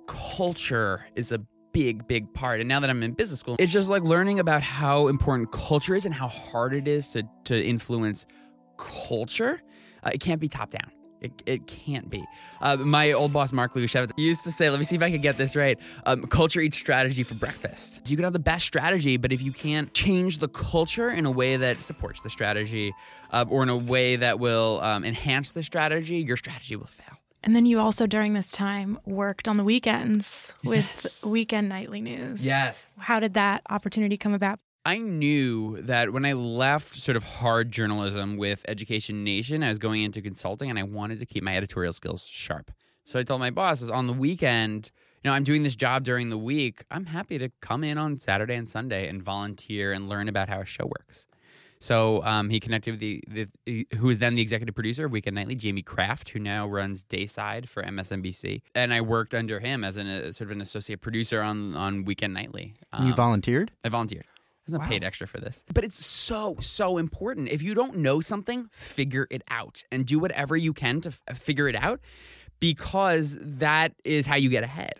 Culture 0.07 1.07
is 1.15 1.33
a 1.33 1.41
big, 1.79 2.09
big 2.09 2.35
part. 2.35 2.59
And 2.59 2.69
now 2.69 2.81
that 2.81 2.91
I'm 2.91 3.03
in 3.05 3.13
business 3.13 3.39
school, 3.39 3.55
it's 3.59 3.73
just 3.73 3.89
like 3.89 4.03
learning 4.03 4.41
about 4.41 4.63
how 4.63 5.07
important 5.07 5.53
culture 5.53 5.95
is 5.95 6.07
and 6.07 6.15
how 6.15 6.27
hard 6.27 6.75
it 6.75 6.89
is 6.89 7.11
to, 7.11 7.23
to 7.45 7.65
influence 7.65 8.27
culture. 8.77 9.63
Uh, 10.03 10.11
it 10.13 10.21
can't 10.21 10.41
be 10.41 10.49
top 10.49 10.71
down. 10.71 10.91
It, 11.21 11.33
it 11.47 11.67
can't 11.67 12.11
be. 12.11 12.25
Uh, 12.61 12.77
my 12.77 13.13
old 13.13 13.33
boss, 13.33 13.53
Mark 13.53 13.75
Lukasiewicz, 13.75 14.11
used 14.17 14.43
to 14.45 14.53
say, 14.53 14.71
let 14.71 14.79
me 14.79 14.85
see 14.85 14.97
if 14.97 15.03
I 15.03 15.11
can 15.11 15.21
get 15.21 15.37
this 15.37 15.55
right 15.55 15.79
um, 16.07 16.27
culture 16.27 16.61
eats 16.61 16.77
strategy 16.77 17.23
for 17.23 17.35
breakfast. 17.35 18.09
You 18.11 18.17
can 18.17 18.25
have 18.25 18.33
the 18.33 18.39
best 18.39 18.67
strategy, 18.67 19.17
but 19.17 19.33
if 19.33 19.41
you 19.43 19.53
can't 19.53 19.93
change 19.95 20.39
the 20.39 20.49
culture 20.49 21.11
in 21.11 21.27
a 21.27 21.31
way 21.31 21.57
that 21.57 21.83
supports 21.83 22.23
the 22.23 22.31
strategy 22.31 22.93
uh, 23.33 23.45
or 23.49 23.63
in 23.63 23.69
a 23.69 23.77
way 23.77 24.17
that 24.17 24.41
will 24.41 24.81
um, 24.83 25.05
enhance 25.05 25.53
the 25.53 25.63
strategy, 25.63 26.19
your 26.19 26.37
strategy 26.37 26.77
will 26.77 26.87
fail. 26.87 27.18
And 27.43 27.55
then 27.55 27.67
you 27.67 27.81
also 27.81 28.07
during 28.07 28.35
this 28.35 28.51
time 28.51 28.99
worked 29.07 29.47
on 29.49 29.57
the 29.57 29.65
weekends 29.65 30.55
with 30.65 30.85
yes. 30.85 31.25
Weekend 31.25 31.69
Nightly 31.69 32.01
News. 32.01 32.45
Yes. 32.45 32.93
How 32.99 33.21
did 33.21 33.35
that 33.35 33.63
opportunity 33.71 34.17
come 34.17 34.35
about? 34.35 34.59
I 34.85 34.99
knew 34.99 35.83
that 35.83 36.13
when 36.13 36.25
I 36.25 36.33
left 36.33 36.95
sort 36.95 37.17
of 37.17 37.23
hard 37.23 37.71
journalism 37.71 38.37
with 38.37 38.65
Education 38.67 39.23
Nation, 39.23 39.63
I 39.63 39.69
was 39.69 39.79
going 39.79 40.03
into 40.03 40.23
consulting 40.23 40.71
and 40.71 40.79
I 40.79 40.83
wanted 40.83 41.19
to 41.19 41.27
keep 41.27 41.43
my 41.43 41.57
editorial 41.57 41.93
skills 41.93 42.27
sharp. 42.27 42.71
So 43.05 43.19
I 43.19 43.23
told 43.23 43.41
my 43.41 43.51
boss, 43.51 43.83
on 43.89 44.07
the 44.07 44.13
weekend, 44.13 44.91
you 45.23 45.31
know, 45.31 45.35
I'm 45.35 45.45
doing 45.45 45.63
this 45.63 45.77
job 45.77 46.05
during 46.05 46.31
the 46.31 46.39
week. 46.39 46.85
I'm 46.91 47.07
happy 47.07 47.39
to 47.39 47.51
come 47.61 47.85
in 47.85 47.99
on 47.99 48.19
Saturday 48.19 48.55
and 48.55 48.69
Sunday 48.69 49.09
and 49.09 49.23
volunteer 49.23 49.93
and 49.93 50.09
learn 50.09 50.29
about 50.29 50.49
how 50.49 50.61
a 50.61 50.65
show 50.65 50.85
works. 50.87 51.27
So 51.81 52.23
um, 52.25 52.51
he 52.51 52.59
connected 52.61 52.93
with 52.93 53.01
the, 53.01 53.23
the 53.29 53.87
who 53.97 54.07
was 54.09 54.19
then 54.19 54.35
the 54.35 54.43
executive 54.43 54.75
producer 54.75 55.05
of 55.07 55.13
Weekend 55.13 55.35
Nightly, 55.37 55.55
Jamie 55.55 55.83
Kraft, 55.83 56.31
who 56.31 56.39
now 56.39 56.67
runs 56.67 57.03
Dayside 57.05 57.69
for 57.69 57.83
MSNBC, 57.83 58.63
and 58.75 58.93
I 58.93 59.01
worked 59.01 59.35
under 59.35 59.61
him 59.61 59.85
as 59.85 59.97
an, 59.97 60.07
a, 60.09 60.33
sort 60.33 60.49
of 60.51 60.53
an 60.57 60.61
associate 60.61 61.01
producer 61.01 61.41
on 61.41 61.75
on 61.77 62.05
Weekend 62.05 62.35
Nightly. 62.35 62.75
Um, 62.93 63.07
you 63.07 63.15
volunteered? 63.15 63.71
I 63.85 63.89
volunteered. 63.89 64.25
I 64.27 64.71
wasn't 64.71 64.83
Wow. 64.83 64.89
paid 64.89 65.05
extra 65.05 65.27
for 65.27 65.39
this. 65.41 65.65
But 65.73 65.85
it's 65.85 66.05
so, 66.05 66.57
so 66.61 66.99
important. 66.99 67.49
If 67.49 67.63
you 67.63 67.75
don't 67.75 67.97
know 67.99 68.21
something, 68.21 68.69
figure 68.71 69.27
it 69.31 69.43
out 69.49 69.85
and 69.91 70.05
do 70.05 70.19
whatever 70.19 70.57
you 70.59 70.75
can 70.75 71.01
to 71.03 71.09
f- 71.29 71.39
figure 71.39 71.69
it 71.69 71.75
out 71.77 72.01
because 72.61 73.39
that 73.41 73.95
is 74.05 74.27
how 74.27 74.37
you 74.37 74.51
get 74.51 74.65
ahead. 74.65 74.95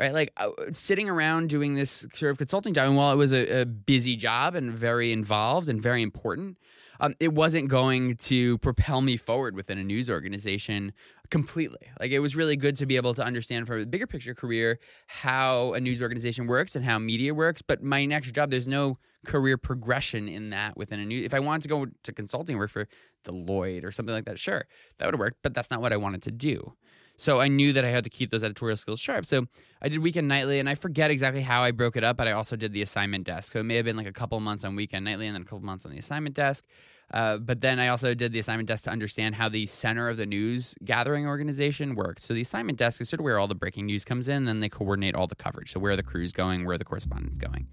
Right? 0.00 0.14
Like 0.14 0.32
uh, 0.38 0.48
sitting 0.72 1.10
around 1.10 1.50
doing 1.50 1.74
this 1.74 2.06
sort 2.14 2.30
of 2.30 2.38
consulting 2.38 2.72
job, 2.72 2.86
and 2.88 2.96
while 2.96 3.12
it 3.12 3.16
was 3.16 3.34
a, 3.34 3.60
a 3.60 3.66
busy 3.66 4.16
job 4.16 4.54
and 4.54 4.72
very 4.72 5.12
involved 5.12 5.68
and 5.68 5.78
very 5.80 6.00
important, 6.00 6.56
um, 7.00 7.14
it 7.20 7.34
wasn't 7.34 7.68
going 7.68 8.16
to 8.16 8.56
propel 8.58 9.02
me 9.02 9.18
forward 9.18 9.54
within 9.54 9.76
a 9.76 9.84
news 9.84 10.08
organization 10.08 10.94
completely. 11.30 11.86
Like 12.00 12.12
it 12.12 12.20
was 12.20 12.34
really 12.34 12.56
good 12.56 12.76
to 12.76 12.86
be 12.86 12.96
able 12.96 13.12
to 13.12 13.22
understand 13.22 13.66
from 13.66 13.82
a 13.82 13.84
bigger 13.84 14.06
picture 14.06 14.34
career 14.34 14.78
how 15.06 15.74
a 15.74 15.80
news 15.80 16.00
organization 16.00 16.46
works 16.46 16.76
and 16.76 16.84
how 16.84 16.98
media 16.98 17.34
works. 17.34 17.60
But 17.60 17.82
my 17.82 18.06
next 18.06 18.32
job, 18.32 18.50
there's 18.50 18.68
no 18.68 18.96
career 19.26 19.58
progression 19.58 20.28
in 20.28 20.48
that 20.48 20.78
within 20.78 20.98
a 20.98 21.04
news. 21.04 21.26
If 21.26 21.34
I 21.34 21.40
wanted 21.40 21.62
to 21.62 21.68
go 21.68 21.86
to 22.04 22.12
consulting 22.12 22.56
work 22.56 22.70
for 22.70 22.88
Deloitte 23.24 23.84
or 23.84 23.92
something 23.92 24.14
like 24.14 24.24
that, 24.24 24.38
sure, 24.38 24.64
that 24.98 25.04
would 25.04 25.14
have 25.14 25.20
worked. 25.20 25.38
But 25.42 25.52
that's 25.52 25.70
not 25.70 25.82
what 25.82 25.92
I 25.92 25.98
wanted 25.98 26.22
to 26.22 26.30
do. 26.30 26.74
So 27.20 27.38
I 27.38 27.48
knew 27.48 27.74
that 27.74 27.84
I 27.84 27.88
had 27.90 28.04
to 28.04 28.10
keep 28.10 28.30
those 28.30 28.42
editorial 28.42 28.78
skills 28.78 28.98
sharp. 28.98 29.26
So 29.26 29.44
I 29.82 29.90
did 29.90 29.98
weekend 29.98 30.26
nightly, 30.26 30.58
and 30.58 30.70
I 30.70 30.74
forget 30.74 31.10
exactly 31.10 31.42
how 31.42 31.62
I 31.62 31.70
broke 31.70 31.96
it 31.96 32.02
up, 32.02 32.16
but 32.16 32.26
I 32.26 32.32
also 32.32 32.56
did 32.56 32.72
the 32.72 32.80
assignment 32.80 33.26
desk. 33.26 33.52
So 33.52 33.60
it 33.60 33.64
may 33.64 33.76
have 33.76 33.84
been 33.84 33.98
like 33.98 34.06
a 34.06 34.12
couple 34.12 34.40
months 34.40 34.64
on 34.64 34.74
weekend 34.74 35.04
nightly, 35.04 35.26
and 35.26 35.34
then 35.34 35.42
a 35.42 35.44
couple 35.44 35.60
months 35.60 35.84
on 35.84 35.92
the 35.92 35.98
assignment 35.98 36.34
desk. 36.34 36.64
Uh, 37.12 37.36
but 37.36 37.60
then 37.60 37.78
I 37.78 37.88
also 37.88 38.14
did 38.14 38.32
the 38.32 38.38
assignment 38.38 38.68
desk 38.68 38.84
to 38.84 38.90
understand 38.90 39.34
how 39.34 39.50
the 39.50 39.66
center 39.66 40.08
of 40.08 40.16
the 40.16 40.24
news 40.24 40.74
gathering 40.82 41.26
organization 41.26 41.94
works. 41.94 42.24
So 42.24 42.32
the 42.32 42.40
assignment 42.40 42.78
desk 42.78 43.02
is 43.02 43.10
sort 43.10 43.20
of 43.20 43.24
where 43.24 43.38
all 43.38 43.48
the 43.48 43.54
breaking 43.54 43.84
news 43.84 44.06
comes 44.06 44.26
in, 44.26 44.46
then 44.46 44.60
they 44.60 44.70
coordinate 44.70 45.14
all 45.14 45.26
the 45.26 45.34
coverage. 45.34 45.72
So 45.72 45.78
where 45.80 45.92
are 45.92 45.96
the 45.96 46.02
crews 46.02 46.32
going, 46.32 46.64
where 46.64 46.76
are 46.76 46.78
the 46.78 46.86
correspondents 46.86 47.36
going. 47.36 47.66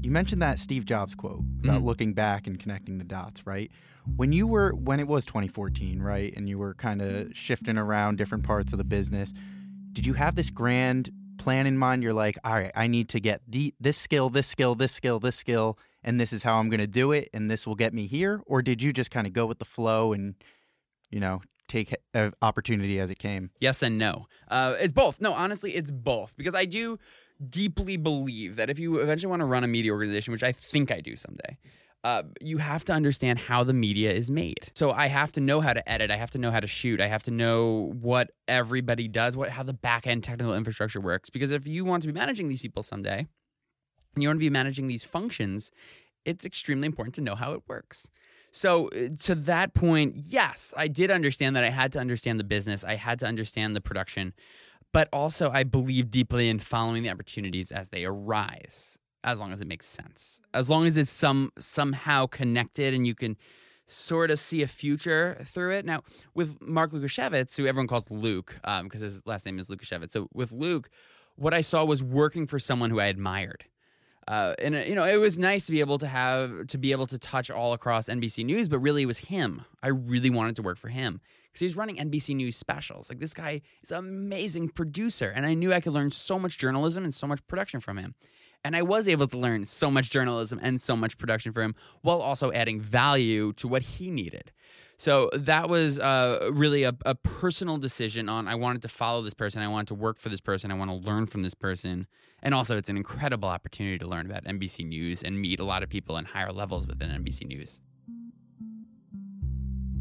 You 0.00 0.12
mentioned 0.12 0.40
that 0.40 0.58
Steve 0.58 0.86
Jobs 0.86 1.14
quote 1.14 1.42
about 1.62 1.82
Mhm. 1.82 1.84
looking 1.84 2.14
back 2.14 2.46
and 2.46 2.58
connecting 2.58 2.96
the 2.96 3.04
dots, 3.04 3.46
right? 3.46 3.70
When 4.16 4.32
you 4.32 4.46
were 4.46 4.72
when 4.72 5.00
it 5.00 5.06
was 5.06 5.24
2014, 5.26 6.00
right, 6.02 6.34
and 6.36 6.48
you 6.48 6.58
were 6.58 6.74
kind 6.74 7.00
of 7.00 7.36
shifting 7.36 7.78
around 7.78 8.18
different 8.18 8.44
parts 8.44 8.72
of 8.72 8.78
the 8.78 8.84
business, 8.84 9.32
did 9.92 10.06
you 10.06 10.14
have 10.14 10.34
this 10.34 10.50
grand 10.50 11.10
plan 11.38 11.66
in 11.66 11.78
mind? 11.78 12.02
You're 12.02 12.12
like, 12.12 12.36
all 12.44 12.52
right, 12.52 12.72
I 12.74 12.88
need 12.88 13.08
to 13.10 13.20
get 13.20 13.42
the 13.46 13.74
this 13.80 13.96
skill, 13.96 14.28
this 14.30 14.46
skill, 14.46 14.74
this 14.74 14.92
skill, 14.92 15.20
this 15.20 15.36
skill, 15.36 15.78
and 16.02 16.20
this 16.20 16.32
is 16.32 16.42
how 16.42 16.58
I'm 16.58 16.68
going 16.68 16.80
to 16.80 16.86
do 16.86 17.12
it, 17.12 17.28
and 17.32 17.50
this 17.50 17.66
will 17.66 17.74
get 17.74 17.94
me 17.94 18.06
here, 18.06 18.40
or 18.46 18.62
did 18.62 18.82
you 18.82 18.92
just 18.92 19.10
kind 19.10 19.26
of 19.26 19.32
go 19.32 19.46
with 19.46 19.58
the 19.58 19.64
flow 19.64 20.12
and, 20.12 20.34
you 21.10 21.20
know, 21.20 21.40
take 21.68 21.94
opportunity 22.42 22.98
as 22.98 23.10
it 23.10 23.18
came? 23.18 23.50
Yes 23.60 23.82
and 23.82 23.98
no. 23.98 24.26
Uh, 24.48 24.74
it's 24.78 24.92
both. 24.92 25.20
No, 25.20 25.32
honestly, 25.32 25.74
it's 25.74 25.90
both 25.90 26.34
because 26.36 26.54
I 26.54 26.64
do 26.64 26.98
deeply 27.48 27.96
believe 27.96 28.56
that 28.56 28.68
if 28.70 28.78
you 28.78 28.98
eventually 28.98 29.30
want 29.30 29.40
to 29.40 29.46
run 29.46 29.64
a 29.64 29.68
media 29.68 29.92
organization, 29.92 30.32
which 30.32 30.42
I 30.42 30.52
think 30.52 30.90
I 30.90 31.00
do 31.00 31.14
someday, 31.16 31.58
uh, 32.04 32.22
you 32.40 32.58
have 32.58 32.84
to 32.84 32.92
understand 32.92 33.38
how 33.38 33.64
the 33.64 33.72
media 33.72 34.12
is 34.12 34.30
made. 34.30 34.70
So 34.74 34.92
I 34.92 35.08
have 35.08 35.32
to 35.32 35.40
know 35.40 35.60
how 35.60 35.72
to 35.72 35.88
edit. 35.88 36.10
I 36.10 36.16
have 36.16 36.30
to 36.30 36.38
know 36.38 36.50
how 36.50 36.60
to 36.60 36.66
shoot. 36.66 37.00
I 37.00 37.08
have 37.08 37.24
to 37.24 37.30
know 37.30 37.92
what 38.00 38.30
everybody 38.46 39.08
does, 39.08 39.36
what 39.36 39.50
how 39.50 39.62
the 39.62 39.72
back 39.72 40.06
end 40.06 40.24
technical 40.24 40.54
infrastructure 40.54 41.00
works. 41.00 41.28
Because 41.30 41.50
if 41.50 41.66
you 41.66 41.84
want 41.84 42.02
to 42.02 42.06
be 42.06 42.12
managing 42.12 42.48
these 42.48 42.60
people 42.60 42.82
someday, 42.82 43.26
and 44.14 44.22
you 44.22 44.28
want 44.28 44.36
to 44.36 44.40
be 44.40 44.50
managing 44.50 44.86
these 44.86 45.04
functions, 45.04 45.70
it's 46.24 46.44
extremely 46.44 46.86
important 46.86 47.14
to 47.16 47.20
know 47.20 47.34
how 47.34 47.52
it 47.52 47.62
works. 47.68 48.10
So, 48.50 48.88
uh, 48.88 49.16
to 49.20 49.34
that 49.34 49.74
point, 49.74 50.14
yes, 50.16 50.72
I 50.76 50.88
did 50.88 51.10
understand 51.10 51.54
that 51.56 51.64
I 51.64 51.70
had 51.70 51.92
to 51.92 51.98
understand 51.98 52.40
the 52.40 52.44
business, 52.44 52.84
I 52.84 52.94
had 52.94 53.18
to 53.20 53.26
understand 53.26 53.76
the 53.76 53.80
production, 53.80 54.32
but 54.92 55.08
also 55.12 55.50
I 55.50 55.64
believe 55.64 56.10
deeply 56.10 56.48
in 56.48 56.58
following 56.58 57.02
the 57.02 57.10
opportunities 57.10 57.70
as 57.70 57.90
they 57.90 58.04
arise, 58.04 58.98
as 59.24 59.40
long 59.40 59.52
as 59.52 59.60
it 59.60 59.66
makes 59.66 59.86
sense, 59.86 60.40
as 60.54 60.70
long 60.70 60.86
as 60.86 60.96
it's 60.96 61.10
some 61.10 61.52
somehow 61.58 62.26
connected 62.26 62.94
and 62.94 63.06
you 63.06 63.14
can 63.14 63.36
sort 63.86 64.30
of 64.30 64.38
see 64.38 64.62
a 64.62 64.66
future 64.66 65.38
through 65.44 65.72
it. 65.72 65.84
Now, 65.84 66.02
with 66.34 66.60
Mark 66.60 66.92
Lukasiewicz, 66.92 67.56
who 67.56 67.66
everyone 67.66 67.88
calls 67.88 68.10
Luke, 68.10 68.58
because 68.82 69.00
his 69.00 69.26
last 69.26 69.46
name 69.46 69.58
is 69.58 69.68
Lukasiewicz. 69.68 70.10
So 70.10 70.28
with 70.32 70.52
Luke, 70.52 70.90
what 71.36 71.54
I 71.54 71.62
saw 71.62 71.84
was 71.84 72.04
working 72.04 72.46
for 72.46 72.58
someone 72.58 72.90
who 72.90 73.00
I 73.00 73.06
admired. 73.06 73.64
Uh, 74.28 74.54
and 74.58 74.74
uh, 74.74 74.78
you 74.80 74.94
know, 74.94 75.04
it 75.04 75.16
was 75.16 75.38
nice 75.38 75.64
to 75.66 75.72
be 75.72 75.80
able 75.80 75.96
to 75.96 76.06
have 76.06 76.66
to 76.66 76.76
be 76.76 76.92
able 76.92 77.06
to 77.06 77.18
touch 77.18 77.50
all 77.50 77.72
across 77.72 78.10
NBC 78.10 78.44
News, 78.44 78.68
but 78.68 78.78
really 78.78 79.02
it 79.02 79.06
was 79.06 79.18
him. 79.18 79.62
I 79.82 79.88
really 79.88 80.28
wanted 80.28 80.54
to 80.56 80.62
work 80.62 80.76
for 80.76 80.88
him 80.88 81.22
because 81.46 81.60
he's 81.60 81.76
running 81.76 81.96
NBC 81.96 82.36
News 82.36 82.54
specials. 82.54 83.08
Like 83.08 83.20
this 83.20 83.32
guy 83.32 83.62
is 83.82 83.90
an 83.90 83.98
amazing 84.00 84.68
producer, 84.68 85.32
and 85.34 85.46
I 85.46 85.54
knew 85.54 85.72
I 85.72 85.80
could 85.80 85.94
learn 85.94 86.10
so 86.10 86.38
much 86.38 86.58
journalism 86.58 87.04
and 87.04 87.14
so 87.14 87.26
much 87.26 87.44
production 87.46 87.80
from 87.80 87.96
him. 87.96 88.14
And 88.64 88.74
I 88.76 88.82
was 88.82 89.08
able 89.08 89.28
to 89.28 89.38
learn 89.38 89.64
so 89.66 89.90
much 89.90 90.10
journalism 90.10 90.58
and 90.62 90.80
so 90.80 90.96
much 90.96 91.16
production 91.16 91.52
from 91.52 91.62
him 91.62 91.74
while 92.02 92.20
also 92.20 92.52
adding 92.52 92.80
value 92.80 93.52
to 93.54 93.68
what 93.68 93.82
he 93.82 94.10
needed. 94.10 94.52
So 95.00 95.30
that 95.32 95.68
was 95.68 96.00
uh, 96.00 96.50
really 96.52 96.82
a, 96.82 96.92
a 97.06 97.14
personal 97.14 97.78
decision 97.78 98.28
on 98.28 98.48
I 98.48 98.56
wanted 98.56 98.82
to 98.82 98.88
follow 98.88 99.22
this 99.22 99.32
person. 99.32 99.62
I 99.62 99.68
wanted 99.68 99.88
to 99.88 99.94
work 99.94 100.18
for 100.18 100.28
this 100.28 100.40
person. 100.40 100.72
I 100.72 100.74
want 100.74 100.90
to 100.90 100.96
learn 100.96 101.26
from 101.26 101.44
this 101.44 101.54
person. 101.54 102.08
And 102.42 102.52
also, 102.52 102.76
it's 102.76 102.88
an 102.88 102.96
incredible 102.96 103.48
opportunity 103.48 103.98
to 103.98 104.06
learn 104.06 104.26
about 104.26 104.44
NBC 104.44 104.86
News 104.86 105.22
and 105.22 105.40
meet 105.40 105.60
a 105.60 105.64
lot 105.64 105.84
of 105.84 105.88
people 105.88 106.16
in 106.16 106.24
higher 106.24 106.52
levels 106.52 106.86
within 106.86 107.10
NBC 107.10 107.46
News. 107.46 107.80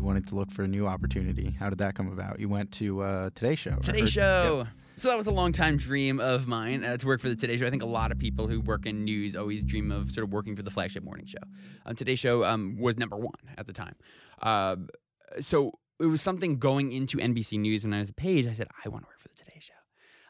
Wanted 0.08 0.30
to 0.30 0.36
look 0.36 0.52
for 0.52 0.64
a 0.64 0.68
new 0.70 0.88
opportunity. 0.88 1.54
How 1.60 1.70
did 1.70 1.80
that 1.80 1.94
come 1.94 2.10
about? 2.10 2.40
You 2.40 2.48
went 2.48 2.72
to 2.74 3.02
uh, 3.02 3.30
Today 3.36 3.56
Show. 3.56 3.76
Today 3.82 4.00
heard- 4.00 4.10
Show. 4.10 4.68
So 4.96 5.10
that 5.10 5.18
was 5.18 5.28
a 5.28 5.32
long 5.32 5.52
time 5.52 5.76
dream 5.76 6.22
of 6.22 6.48
mine 6.48 6.86
uh, 6.86 6.96
to 6.96 7.06
work 7.06 7.20
for 7.20 7.28
the 7.28 7.36
Today 7.36 7.58
Show. 7.58 7.68
I 7.68 7.70
think 7.70 7.84
a 7.84 7.88
lot 7.88 8.14
of 8.14 8.18
people 8.18 8.48
who 8.48 8.62
work 8.62 8.86
in 8.86 9.04
news 9.04 9.36
always 9.36 9.66
dream 9.66 9.92
of 9.92 10.10
sort 10.10 10.24
of 10.24 10.32
working 10.32 10.56
for 10.56 10.64
the 10.64 10.72
flagship 10.72 11.04
morning 11.04 11.26
show. 11.26 11.40
Um, 11.86 11.98
Today 11.98 12.16
Show 12.16 12.46
um, 12.46 12.78
was 12.80 12.98
number 12.98 13.18
one 13.18 13.36
at 13.58 13.68
the 13.68 13.74
time. 13.74 13.96
Uh, 14.42 14.78
so 15.42 15.74
it 16.00 16.06
was 16.06 16.22
something 16.22 16.58
going 16.58 16.94
into 16.94 17.18
NBC 17.18 17.60
News 17.60 17.84
when 17.84 17.94
I 17.94 18.00
was 18.00 18.10
a 18.10 18.14
page. 18.14 18.48
I 18.48 18.54
said, 18.54 18.70
I 18.86 18.88
want 18.88 19.04
to 19.04 19.08
work 19.10 19.20
for 19.20 19.28
the 19.28 19.36
Today 19.36 19.60
Show. 19.60 19.74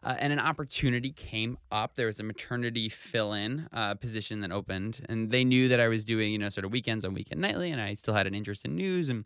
Uh, 0.02 0.16
and 0.18 0.34
an 0.34 0.40
opportunity 0.40 1.12
came 1.12 1.60
up. 1.72 1.94
There 1.94 2.08
was 2.08 2.20
a 2.20 2.24
maternity 2.24 2.90
fill-in 2.90 3.70
uh, 3.72 3.94
position 3.94 4.40
that 4.40 4.52
opened, 4.52 5.02
and 5.08 5.30
they 5.30 5.44
knew 5.44 5.68
that 5.68 5.80
I 5.80 5.88
was 5.88 6.04
doing, 6.04 6.32
you 6.32 6.40
know, 6.40 6.50
sort 6.50 6.66
of 6.66 6.72
weekends 6.72 7.06
on 7.06 7.14
Weekend 7.14 7.42
Nightly, 7.42 7.72
and 7.72 7.80
I 7.80 7.94
still 7.94 8.16
had 8.16 8.26
an 8.26 8.34
interest 8.34 8.66
in 8.66 8.76
news. 8.76 9.10
And 9.10 9.26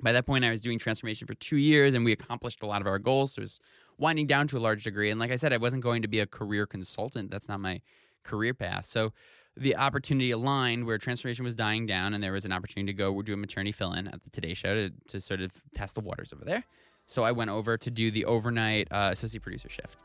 by 0.00 0.12
that 0.12 0.26
point, 0.26 0.44
I 0.44 0.50
was 0.50 0.60
doing 0.60 0.78
transformation 0.78 1.26
for 1.26 1.34
two 1.34 1.56
years, 1.56 1.94
and 1.94 2.04
we 2.04 2.12
accomplished 2.12 2.62
a 2.62 2.66
lot 2.66 2.80
of 2.80 2.86
our 2.86 2.98
goals. 2.98 3.32
So 3.32 3.40
it 3.40 3.44
was 3.44 3.60
winding 3.98 4.26
down 4.26 4.46
to 4.48 4.58
a 4.58 4.60
large 4.60 4.84
degree. 4.84 5.10
And 5.10 5.18
like 5.18 5.30
I 5.30 5.36
said, 5.36 5.52
I 5.52 5.56
wasn't 5.56 5.82
going 5.82 6.02
to 6.02 6.08
be 6.08 6.20
a 6.20 6.26
career 6.26 6.66
consultant. 6.66 7.30
That's 7.30 7.48
not 7.48 7.60
my 7.60 7.80
career 8.22 8.54
path. 8.54 8.86
So 8.86 9.12
the 9.56 9.76
opportunity 9.76 10.30
aligned 10.30 10.86
where 10.86 10.98
transformation 10.98 11.44
was 11.44 11.56
dying 11.56 11.86
down, 11.86 12.14
and 12.14 12.22
there 12.22 12.32
was 12.32 12.44
an 12.44 12.52
opportunity 12.52 12.92
to 12.92 12.96
go 12.96 13.20
do 13.22 13.34
a 13.34 13.36
maternity 13.36 13.72
fill-in 13.72 14.06
at 14.06 14.22
the 14.22 14.30
Today 14.30 14.54
Show 14.54 14.74
to, 14.74 14.90
to 15.08 15.20
sort 15.20 15.40
of 15.40 15.52
test 15.74 15.94
the 15.94 16.00
waters 16.00 16.32
over 16.32 16.44
there. 16.44 16.64
So 17.06 17.24
I 17.24 17.32
went 17.32 17.50
over 17.50 17.76
to 17.76 17.90
do 17.90 18.10
the 18.10 18.24
overnight 18.24 18.88
uh, 18.92 19.10
associate 19.12 19.42
producer 19.42 19.68
shift 19.68 19.98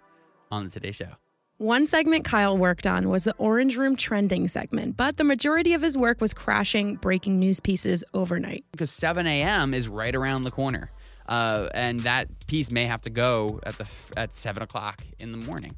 on 0.49 0.63
the 0.63 0.71
Today 0.71 0.91
Show. 0.91 1.17
One 1.63 1.87
segment 1.87 2.25
Kyle 2.25 2.57
worked 2.57 2.85
on 2.85 3.07
was 3.07 3.23
the 3.23 3.33
Orange 3.37 3.77
Room 3.77 3.95
trending 3.95 4.49
segment, 4.49 4.97
but 4.97 5.15
the 5.15 5.23
majority 5.23 5.73
of 5.73 5.81
his 5.81 5.97
work 5.97 6.19
was 6.19 6.33
crashing 6.33 6.95
breaking 6.95 7.39
news 7.39 7.61
pieces 7.61 8.03
overnight. 8.13 8.65
because 8.73 8.91
7 8.91 9.25
a.m. 9.25 9.73
is 9.73 9.87
right 9.87 10.13
around 10.13 10.41
the 10.41 10.51
corner, 10.51 10.91
uh, 11.29 11.69
and 11.73 12.01
that 12.01 12.47
piece 12.47 12.69
may 12.69 12.85
have 12.85 12.99
to 13.03 13.09
go 13.09 13.61
at 13.63 13.77
the 13.77 13.89
at 14.17 14.33
seven 14.33 14.61
o'clock 14.61 15.03
in 15.19 15.31
the 15.31 15.37
morning. 15.37 15.73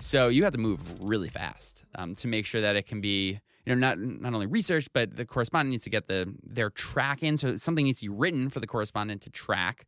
So 0.00 0.28
you 0.28 0.42
have 0.44 0.54
to 0.54 0.58
move 0.58 0.80
really 1.02 1.28
fast 1.28 1.84
um, 1.96 2.14
to 2.14 2.28
make 2.28 2.46
sure 2.46 2.62
that 2.62 2.74
it 2.74 2.86
can 2.86 3.02
be 3.02 3.38
you 3.66 3.74
know 3.74 3.78
not 3.78 3.98
not 3.98 4.32
only 4.32 4.46
researched, 4.46 4.94
but 4.94 5.16
the 5.16 5.26
correspondent 5.26 5.72
needs 5.72 5.84
to 5.84 5.90
get 5.90 6.08
the 6.08 6.32
their 6.44 6.70
track 6.70 7.22
in. 7.22 7.36
So 7.36 7.56
something 7.56 7.84
needs 7.84 8.00
to 8.00 8.06
be 8.06 8.08
written 8.08 8.48
for 8.48 8.60
the 8.60 8.66
correspondent 8.66 9.20
to 9.20 9.30
track. 9.30 9.86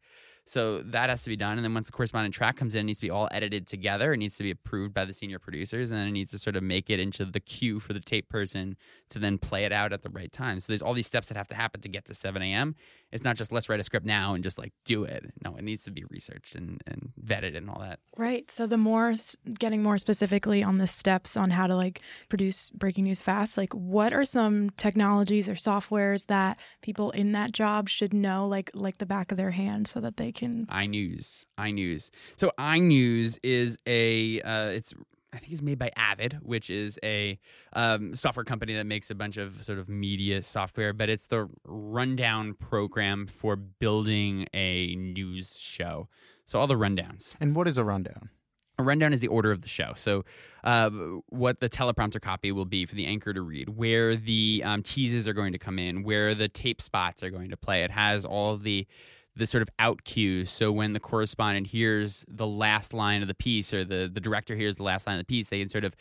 So 0.48 0.78
that 0.78 1.10
has 1.10 1.24
to 1.24 1.28
be 1.28 1.36
done, 1.36 1.58
and 1.58 1.64
then 1.64 1.74
once 1.74 1.86
the 1.86 1.92
correspondent 1.92 2.34
track 2.34 2.56
comes 2.56 2.74
in, 2.74 2.80
it 2.80 2.84
needs 2.84 3.00
to 3.00 3.06
be 3.06 3.10
all 3.10 3.28
edited 3.30 3.66
together. 3.66 4.14
It 4.14 4.16
needs 4.16 4.36
to 4.38 4.42
be 4.42 4.50
approved 4.50 4.94
by 4.94 5.04
the 5.04 5.12
senior 5.12 5.38
producers, 5.38 5.90
and 5.90 6.00
then 6.00 6.08
it 6.08 6.12
needs 6.12 6.30
to 6.30 6.38
sort 6.38 6.56
of 6.56 6.62
make 6.62 6.88
it 6.88 6.98
into 6.98 7.26
the 7.26 7.40
queue 7.40 7.80
for 7.80 7.92
the 7.92 8.00
tape 8.00 8.30
person 8.30 8.76
to 9.10 9.18
then 9.18 9.36
play 9.36 9.64
it 9.64 9.72
out 9.72 9.92
at 9.92 10.02
the 10.02 10.08
right 10.08 10.32
time. 10.32 10.58
So 10.60 10.72
there's 10.72 10.80
all 10.80 10.94
these 10.94 11.06
steps 11.06 11.28
that 11.28 11.36
have 11.36 11.48
to 11.48 11.54
happen 11.54 11.82
to 11.82 11.88
get 11.88 12.06
to 12.06 12.14
7 12.14 12.40
a.m. 12.40 12.76
It's 13.12 13.24
not 13.24 13.36
just 13.36 13.52
let's 13.52 13.68
write 13.68 13.80
a 13.80 13.84
script 13.84 14.06
now 14.06 14.34
and 14.34 14.42
just 14.42 14.58
like 14.58 14.72
do 14.84 15.04
it. 15.04 15.24
No, 15.44 15.56
it 15.56 15.62
needs 15.62 15.84
to 15.84 15.90
be 15.90 16.04
researched 16.10 16.54
and, 16.54 16.82
and 16.86 17.10
vetted 17.22 17.56
and 17.56 17.70
all 17.70 17.80
that. 17.80 18.00
Right. 18.16 18.50
So 18.50 18.66
the 18.66 18.76
more 18.76 19.14
getting 19.58 19.82
more 19.82 19.98
specifically 19.98 20.62
on 20.62 20.76
the 20.76 20.86
steps 20.86 21.36
on 21.36 21.50
how 21.50 21.66
to 21.66 21.74
like 21.74 22.00
produce 22.28 22.70
breaking 22.70 23.04
news 23.04 23.22
fast, 23.22 23.56
like 23.56 23.72
what 23.74 24.12
are 24.12 24.24
some 24.24 24.70
technologies 24.70 25.48
or 25.48 25.54
softwares 25.54 26.26
that 26.26 26.58
people 26.82 27.10
in 27.12 27.32
that 27.32 27.52
job 27.52 27.88
should 27.88 28.12
know 28.12 28.46
like 28.46 28.70
like 28.74 28.98
the 28.98 29.06
back 29.06 29.30
of 29.30 29.38
their 29.38 29.52
hand 29.52 29.88
so 29.88 30.00
that 30.00 30.16
they 30.16 30.32
can 30.38 30.66
iNews, 30.66 31.44
iNews. 31.58 32.10
So 32.36 32.50
iNews 32.58 33.38
is 33.42 33.78
a 33.86 34.40
uh, 34.42 34.68
it's 34.68 34.94
I 35.32 35.38
think 35.38 35.52
it's 35.52 35.62
made 35.62 35.78
by 35.78 35.90
Avid, 35.96 36.38
which 36.42 36.70
is 36.70 36.98
a 37.02 37.38
um, 37.74 38.14
software 38.14 38.44
company 38.44 38.74
that 38.74 38.86
makes 38.86 39.10
a 39.10 39.14
bunch 39.14 39.36
of 39.36 39.62
sort 39.62 39.78
of 39.78 39.88
media 39.88 40.42
software, 40.42 40.94
but 40.94 41.10
it's 41.10 41.26
the 41.26 41.48
rundown 41.64 42.54
program 42.54 43.26
for 43.26 43.54
building 43.54 44.46
a 44.54 44.94
news 44.96 45.58
show. 45.58 46.08
So 46.46 46.58
all 46.58 46.66
the 46.66 46.76
rundowns. 46.76 47.36
And 47.40 47.54
what 47.54 47.68
is 47.68 47.76
a 47.76 47.84
rundown? 47.84 48.30
A 48.78 48.82
rundown 48.82 49.12
is 49.12 49.20
the 49.20 49.28
order 49.28 49.50
of 49.50 49.60
the 49.60 49.68
show. 49.68 49.92
So, 49.96 50.24
uh, 50.62 50.88
what 51.28 51.58
the 51.58 51.68
teleprompter 51.68 52.22
copy 52.22 52.52
will 52.52 52.64
be 52.64 52.86
for 52.86 52.94
the 52.94 53.06
anchor 53.06 53.34
to 53.34 53.42
read, 53.42 53.70
where 53.70 54.14
the 54.14 54.62
um, 54.64 54.84
teases 54.84 55.26
are 55.26 55.32
going 55.32 55.52
to 55.52 55.58
come 55.58 55.80
in, 55.80 56.04
where 56.04 56.32
the 56.32 56.48
tape 56.48 56.80
spots 56.80 57.24
are 57.24 57.30
going 57.30 57.50
to 57.50 57.56
play. 57.56 57.82
It 57.82 57.90
has 57.90 58.24
all 58.24 58.54
of 58.54 58.62
the 58.62 58.86
the 59.38 59.46
sort 59.46 59.62
of 59.62 59.70
out 59.78 60.04
cues. 60.04 60.50
So 60.50 60.70
when 60.72 60.92
the 60.92 61.00
correspondent 61.00 61.68
hears 61.68 62.24
the 62.28 62.46
last 62.46 62.92
line 62.92 63.22
of 63.22 63.28
the 63.28 63.34
piece, 63.34 63.72
or 63.72 63.84
the 63.84 64.10
the 64.12 64.20
director 64.20 64.56
hears 64.56 64.76
the 64.76 64.82
last 64.82 65.06
line 65.06 65.16
of 65.16 65.20
the 65.20 65.26
piece, 65.26 65.48
they 65.48 65.60
can 65.60 65.68
sort 65.68 65.84
of 65.84 65.96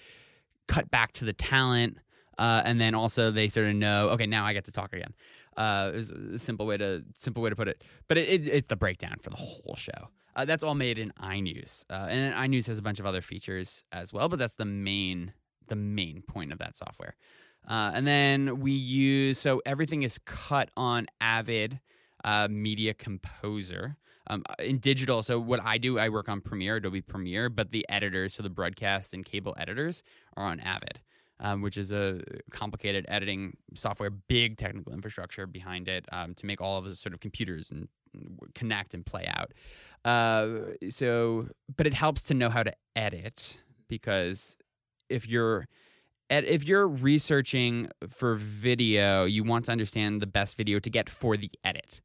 cut 0.67 0.91
back 0.91 1.13
to 1.13 1.25
the 1.25 1.34
talent, 1.34 1.98
uh, 2.38 2.62
and 2.65 2.82
then 2.82 2.94
also 2.94 3.32
they 3.32 3.48
sort 3.48 3.67
of 3.67 3.75
know, 3.75 4.10
okay, 4.10 4.25
now 4.25 4.46
I 4.46 4.53
get 4.53 4.65
to 4.65 4.72
talk 4.72 4.94
again. 4.94 5.13
Uh, 5.56 5.91
is 5.96 6.12
a 6.12 6.38
simple 6.38 6.67
way 6.67 6.77
to 6.77 7.03
simple 7.15 7.41
way 7.41 7.50
to 7.50 7.56
put 7.56 7.67
it. 7.67 7.84
But 8.08 8.17
it, 8.17 8.29
it, 8.29 8.48
it's 8.48 8.67
the 8.67 8.75
breakdown 8.75 9.17
for 9.22 9.29
the 9.29 9.38
whole 9.38 9.75
show. 9.75 10.10
Uh, 10.36 10.46
that's 10.46 10.63
all 10.63 10.75
made 10.75 11.00
in 11.00 11.12
iNews, 11.22 11.86
uh, 11.89 12.08
and 12.10 12.34
iNews 12.36 12.67
has 12.67 12.77
a 12.77 12.84
bunch 12.84 13.00
of 13.00 13.06
other 13.06 13.22
features 13.22 13.84
as 13.91 14.13
well. 14.13 14.29
But 14.29 14.39
that's 14.39 14.56
the 14.56 14.65
main 14.65 15.34
the 15.67 15.75
main 15.75 16.22
point 16.22 16.51
of 16.51 16.60
that 16.60 16.75
software. 16.75 17.15
Uh, 17.67 17.91
and 17.94 18.08
then 18.08 18.60
we 18.60 18.72
use 18.72 19.38
so 19.38 19.62
everything 19.65 20.03
is 20.03 20.17
cut 20.25 20.70
on 20.77 21.08
Avid 21.20 21.79
uh, 22.27 22.48
Media 22.50 22.93
Composer. 22.93 23.98
Um, 24.29 24.43
in 24.60 24.79
digital, 24.79 25.24
so 25.24 25.39
what 25.39 25.62
I 25.63 25.77
do, 25.77 25.98
I 25.98 26.10
work 26.10 26.27
on 26.27 26.41
Premiere, 26.41 26.75
Adobe 26.75 27.01
Premiere, 27.01 27.50
but 27.50 27.72
the 27.72 27.86
editors, 27.88 28.34
so 28.34 28.43
the 28.43 28.50
broadcast 28.50 29.13
and 29.13 29.24
cable 29.24 29.55
editors, 29.57 30.03
are 30.36 30.46
on 30.46 30.60
Avid 30.60 31.00
um, 31.39 31.62
which 31.62 31.77
is 31.77 31.91
a 31.91 32.22
complicated 32.51 33.05
editing 33.07 33.55
software, 33.75 34.10
big 34.10 34.57
technical 34.57 34.93
infrastructure 34.93 35.46
behind 35.46 35.88
it 35.88 36.05
um, 36.12 36.34
to 36.36 36.46
make 36.46 36.62
all 36.62 36.77
of 36.77 36.86
the 36.86 36.96
sort 36.96 37.13
of 37.13 37.19
computers 37.19 37.72
and 37.72 37.88
connect 38.55 38.93
and 38.93 39.05
play 39.05 39.27
out. 39.27 39.53
Uh, 40.03 40.72
so, 40.89 41.48
but 41.75 41.86
it 41.86 41.93
helps 41.93 42.24
to 42.24 42.34
know 42.34 42.50
how 42.50 42.63
to 42.63 42.74
edit 42.96 43.60
because 43.88 44.57
if 45.10 45.27
you're 45.27 45.67
if 46.29 46.67
you're 46.67 46.88
researching 46.88 47.89
for 48.10 48.36
video, 48.36 49.24
you 49.24 49.46
want 49.46 49.65
to 49.65 49.72
understand 49.72 50.22
the 50.22 50.27
best 50.27 50.57
video 50.57 50.77
to 50.77 50.89
get 50.89 51.10
for 51.10 51.38
the 51.38 51.50
edit. 51.63 52.01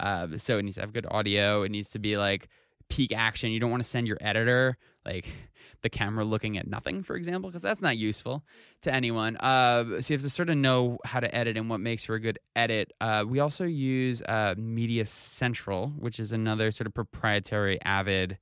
Uh, 0.00 0.36
so 0.36 0.58
it 0.58 0.62
needs 0.62 0.76
to 0.76 0.82
have 0.82 0.92
good 0.92 1.06
audio. 1.10 1.62
It 1.62 1.70
needs 1.70 1.90
to 1.90 1.98
be 1.98 2.16
like 2.16 2.48
peak 2.88 3.12
action. 3.12 3.50
You 3.50 3.60
don't 3.60 3.70
want 3.70 3.82
to 3.82 3.88
send 3.88 4.06
your 4.06 4.18
editor 4.20 4.76
like 5.04 5.26
the 5.82 5.90
camera 5.90 6.24
looking 6.24 6.56
at 6.56 6.66
nothing, 6.66 7.02
for 7.02 7.16
example, 7.16 7.50
because 7.50 7.62
that's 7.62 7.82
not 7.82 7.96
useful 7.96 8.44
to 8.82 8.92
anyone. 8.92 9.36
Uh, 9.36 10.00
so 10.00 10.12
you 10.12 10.18
have 10.18 10.22
to 10.22 10.30
sort 10.30 10.50
of 10.50 10.56
know 10.56 10.98
how 11.04 11.20
to 11.20 11.34
edit 11.34 11.56
and 11.56 11.68
what 11.68 11.80
makes 11.80 12.04
for 12.04 12.14
a 12.14 12.20
good 12.20 12.38
edit. 12.56 12.92
Uh, 13.00 13.24
we 13.26 13.40
also 13.40 13.64
use 13.64 14.22
uh, 14.22 14.54
Media 14.56 15.04
Central, 15.04 15.88
which 15.98 16.18
is 16.18 16.32
another 16.32 16.70
sort 16.70 16.86
of 16.86 16.94
proprietary 16.94 17.80
Avid 17.82 18.38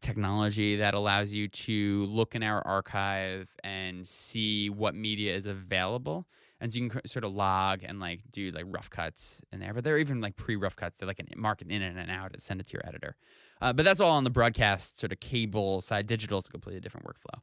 technology 0.00 0.76
that 0.76 0.94
allows 0.94 1.32
you 1.32 1.48
to 1.48 2.04
look 2.04 2.34
in 2.34 2.42
our 2.42 2.64
archive 2.66 3.48
and 3.64 4.06
see 4.06 4.70
what 4.70 4.94
media 4.94 5.34
is 5.34 5.46
available. 5.46 6.26
And 6.60 6.72
so 6.72 6.78
you 6.78 6.90
can 6.90 7.06
sort 7.06 7.24
of 7.24 7.32
log 7.32 7.82
and 7.82 8.00
like 8.00 8.20
do 8.30 8.50
like 8.50 8.64
rough 8.68 8.90
cuts 8.90 9.40
in 9.52 9.60
there, 9.60 9.72
but 9.72 9.82
they're 9.82 9.98
even 9.98 10.20
like 10.20 10.36
pre 10.36 10.56
rough 10.56 10.76
cuts. 10.76 10.98
They're 10.98 11.08
like 11.08 11.20
mark 11.36 11.62
it 11.62 11.70
in 11.70 11.82
and 11.82 12.10
out 12.10 12.32
and 12.32 12.42
send 12.42 12.60
it 12.60 12.66
to 12.66 12.72
your 12.74 12.86
editor. 12.86 13.16
Uh, 13.60 13.72
but 13.72 13.84
that's 13.84 14.00
all 14.00 14.12
on 14.12 14.24
the 14.24 14.30
broadcast 14.30 14.98
sort 14.98 15.12
of 15.12 15.20
cable 15.20 15.80
side. 15.80 16.06
Digital 16.06 16.38
is 16.38 16.46
a 16.46 16.50
completely 16.50 16.80
different 16.80 17.06
workflow. 17.06 17.40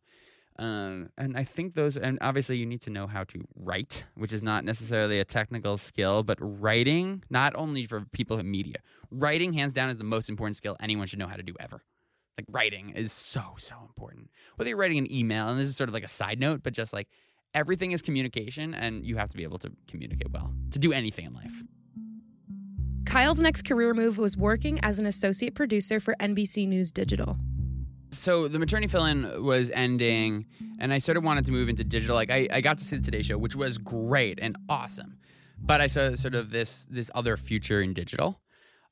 Um, 0.59 1.09
and 1.17 1.37
I 1.37 1.43
think 1.43 1.75
those, 1.75 1.97
and 1.97 2.17
obviously 2.21 2.57
you 2.57 2.65
need 2.65 2.81
to 2.81 2.89
know 2.89 3.05
how 3.05 3.23
to 3.25 3.45
write, 3.55 4.05
which 4.15 4.33
is 4.33 4.41
not 4.41 4.65
necessarily 4.65 5.19
a 5.19 5.25
technical 5.25 5.77
skill, 5.77 6.23
but 6.23 6.37
writing, 6.41 7.23
not 7.29 7.53
only 7.55 7.85
for 7.85 8.05
people 8.11 8.39
in 8.39 8.49
media, 8.49 8.77
writing 9.11 9.53
hands 9.53 9.73
down 9.73 9.89
is 9.89 9.97
the 9.97 10.03
most 10.03 10.29
important 10.29 10.55
skill 10.55 10.75
anyone 10.79 11.05
should 11.05 11.19
know 11.19 11.27
how 11.27 11.35
to 11.35 11.43
do 11.43 11.55
ever. 11.59 11.83
Like 12.37 12.45
writing 12.49 12.91
is 12.91 13.11
so, 13.11 13.55
so 13.57 13.75
important. 13.81 14.29
Whether 14.55 14.69
you're 14.69 14.77
writing 14.77 14.99
an 14.99 15.11
email, 15.11 15.47
and 15.49 15.59
this 15.59 15.69
is 15.69 15.77
sort 15.77 15.89
of 15.89 15.93
like 15.93 16.03
a 16.03 16.07
side 16.07 16.39
note, 16.39 16.61
but 16.63 16.73
just 16.73 16.93
like 16.93 17.07
everything 17.53 17.91
is 17.91 18.01
communication, 18.01 18.73
and 18.73 19.05
you 19.05 19.17
have 19.17 19.29
to 19.29 19.37
be 19.37 19.43
able 19.43 19.59
to 19.59 19.71
communicate 19.87 20.31
well 20.31 20.53
to 20.71 20.79
do 20.79 20.93
anything 20.93 21.25
in 21.25 21.33
life. 21.33 21.63
Kyle's 23.05 23.39
next 23.39 23.63
career 23.63 23.93
move 23.93 24.17
was 24.17 24.35
working 24.35 24.79
as 24.83 24.99
an 24.99 25.05
associate 25.05 25.55
producer 25.55 25.99
for 25.99 26.15
NBC 26.19 26.67
News 26.67 26.91
Digital. 26.91 27.37
So 28.11 28.47
the 28.47 28.59
maternity 28.59 28.89
fill-in 28.89 29.43
was 29.43 29.69
ending, 29.71 30.45
and 30.79 30.93
I 30.93 30.97
sort 30.99 31.17
of 31.17 31.23
wanted 31.23 31.45
to 31.45 31.51
move 31.51 31.69
into 31.69 31.83
digital. 31.83 32.15
Like 32.15 32.31
I, 32.31 32.47
I 32.51 32.61
got 32.61 32.77
to 32.79 32.83
see 32.83 32.97
the 32.97 33.03
Today 33.03 33.21
Show, 33.21 33.37
which 33.37 33.55
was 33.55 33.77
great 33.77 34.39
and 34.41 34.57
awesome, 34.69 35.19
but 35.57 35.81
I 35.81 35.87
saw 35.87 36.15
sort 36.15 36.35
of 36.35 36.51
this 36.51 36.85
this 36.89 37.09
other 37.15 37.37
future 37.37 37.81
in 37.81 37.93
digital, 37.93 38.41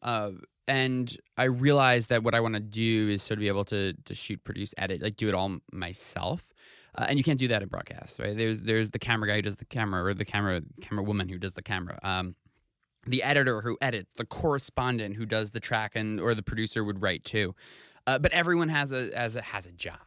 uh, 0.01 0.31
and 0.67 1.15
I 1.37 1.45
realized 1.45 2.09
that 2.09 2.23
what 2.23 2.33
I 2.35 2.39
want 2.39 2.55
to 2.55 2.59
do 2.61 3.09
is 3.09 3.21
sort 3.21 3.37
of 3.37 3.41
be 3.41 3.47
able 3.47 3.65
to 3.65 3.93
to 3.93 4.13
shoot, 4.13 4.43
produce, 4.43 4.73
edit, 4.77 5.01
like 5.01 5.15
do 5.17 5.27
it 5.27 5.35
all 5.35 5.57
myself. 5.71 6.53
Uh, 6.97 7.05
and 7.09 7.17
you 7.17 7.23
can't 7.23 7.39
do 7.39 7.47
that 7.49 7.61
in 7.61 7.67
broadcast, 7.67 8.19
right? 8.19 8.37
There's 8.37 8.61
there's 8.61 8.89
the 8.91 8.99
camera 8.99 9.27
guy 9.27 9.35
who 9.37 9.41
does 9.41 9.57
the 9.57 9.65
camera, 9.65 10.05
or 10.05 10.13
the 10.13 10.25
camera 10.25 10.61
camera 10.81 11.03
woman 11.03 11.29
who 11.29 11.37
does 11.37 11.53
the 11.53 11.61
camera. 11.61 11.99
Um, 12.03 12.35
the 13.05 13.21
editor 13.21 13.61
who 13.61 13.77
edits, 13.81 14.09
the 14.15 14.25
correspondent 14.25 15.15
who 15.15 15.25
does 15.25 15.51
the 15.51 15.59
track, 15.59 15.91
and 15.95 16.19
or 16.19 16.33
the 16.33 16.43
producer 16.43 16.83
would 16.83 17.01
write 17.01 17.23
too. 17.23 17.53
Uh, 18.07 18.19
but 18.19 18.31
everyone 18.31 18.69
has 18.69 18.91
a 18.91 19.11
as 19.17 19.35
a 19.35 19.41
has 19.41 19.67
a 19.67 19.71
job. 19.71 19.99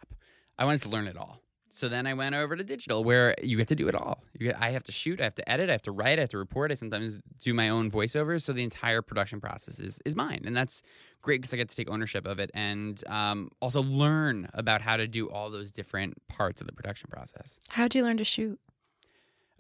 I 0.59 0.65
wanted 0.65 0.83
to 0.83 0.89
learn 0.89 1.07
it 1.07 1.17
all. 1.17 1.41
So 1.71 1.89
then 1.89 2.07
I 2.07 2.15
went 2.15 2.35
over 2.35 2.57
to 2.57 2.65
digital, 2.65 3.05
where 3.05 3.35
you 3.43 3.57
get 3.57 3.69
to 3.69 3.75
do 3.75 3.89
it 3.89 3.95
all. 3.95 4.25
Get, 4.39 4.61
I 4.61 4.71
have 4.71 4.85
to 4.85 4.93
shoot, 4.93 5.21
I 5.21 5.25
have 5.25 5.35
to 5.37 5.49
edit, 5.49 5.69
I 5.69 5.73
have 5.73 5.83
to 5.83 5.93
write, 5.93 6.19
I 6.19 6.23
have 6.23 6.31
to 6.31 6.39
report. 6.39 6.71
I 6.71 6.75
sometimes 6.75 7.21
do 7.41 7.53
my 7.53 7.69
own 7.69 7.91
voiceovers, 7.91 8.43
so 8.43 8.53
the 8.53 8.65
entire 8.65 9.03
production 9.03 9.41
process 9.41 9.79
is 9.79 10.01
is 10.05 10.17
mine, 10.17 10.43
and 10.47 10.57
that's 10.57 10.83
great 11.21 11.41
because 11.41 11.53
I 11.53 11.57
get 11.59 11.69
to 11.69 11.77
take 11.77 11.91
ownership 11.91 12.27
of 12.27 12.39
it 12.39 12.51
and 12.55 13.03
um, 13.09 13.51
also 13.61 13.83
learn 13.83 14.49
about 14.55 14.81
how 14.81 14.97
to 14.97 15.07
do 15.07 15.29
all 15.29 15.51
those 15.51 15.71
different 15.73 16.17
parts 16.29 16.61
of 16.61 16.67
the 16.67 16.73
production 16.73 17.09
process. 17.11 17.59
How'd 17.69 17.95
you 17.95 18.03
learn 18.03 18.17
to 18.19 18.25
shoot? 18.25 18.59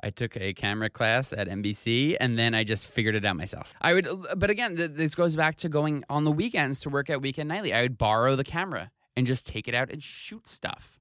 I 0.00 0.10
took 0.10 0.36
a 0.36 0.54
camera 0.54 0.90
class 0.90 1.32
at 1.32 1.48
NBC 1.48 2.16
and 2.20 2.38
then 2.38 2.54
I 2.54 2.62
just 2.62 2.86
figured 2.86 3.16
it 3.16 3.24
out 3.24 3.36
myself. 3.36 3.74
I 3.80 3.94
would, 3.94 4.08
but 4.36 4.48
again, 4.48 4.76
th- 4.76 4.92
this 4.92 5.16
goes 5.16 5.34
back 5.34 5.56
to 5.56 5.68
going 5.68 6.04
on 6.08 6.22
the 6.22 6.30
weekends 6.30 6.78
to 6.80 6.88
work 6.88 7.10
at 7.10 7.20
Weekend 7.20 7.48
Nightly. 7.48 7.74
I 7.74 7.82
would 7.82 7.98
borrow 7.98 8.36
the 8.36 8.44
camera 8.44 8.92
and 9.16 9.26
just 9.26 9.48
take 9.48 9.66
it 9.66 9.74
out 9.74 9.90
and 9.90 10.00
shoot 10.00 10.46
stuff 10.46 10.97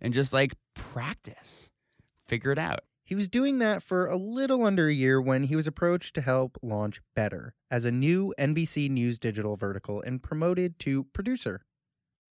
and 0.00 0.12
just 0.14 0.32
like 0.32 0.54
practice, 0.74 1.70
figure 2.26 2.52
it 2.52 2.58
out. 2.58 2.80
He 3.06 3.14
was 3.14 3.28
doing 3.28 3.58
that 3.58 3.82
for 3.82 4.06
a 4.06 4.16
little 4.16 4.64
under 4.64 4.88
a 4.88 4.92
year 4.92 5.20
when 5.20 5.44
he 5.44 5.56
was 5.56 5.66
approached 5.66 6.14
to 6.14 6.22
help 6.22 6.56
launch 6.62 7.02
Better 7.14 7.54
as 7.70 7.84
a 7.84 7.90
new 7.90 8.32
NBC 8.38 8.88
News 8.88 9.18
digital 9.18 9.56
vertical 9.56 10.00
and 10.00 10.22
promoted 10.22 10.78
to 10.80 11.04
producer. 11.04 11.60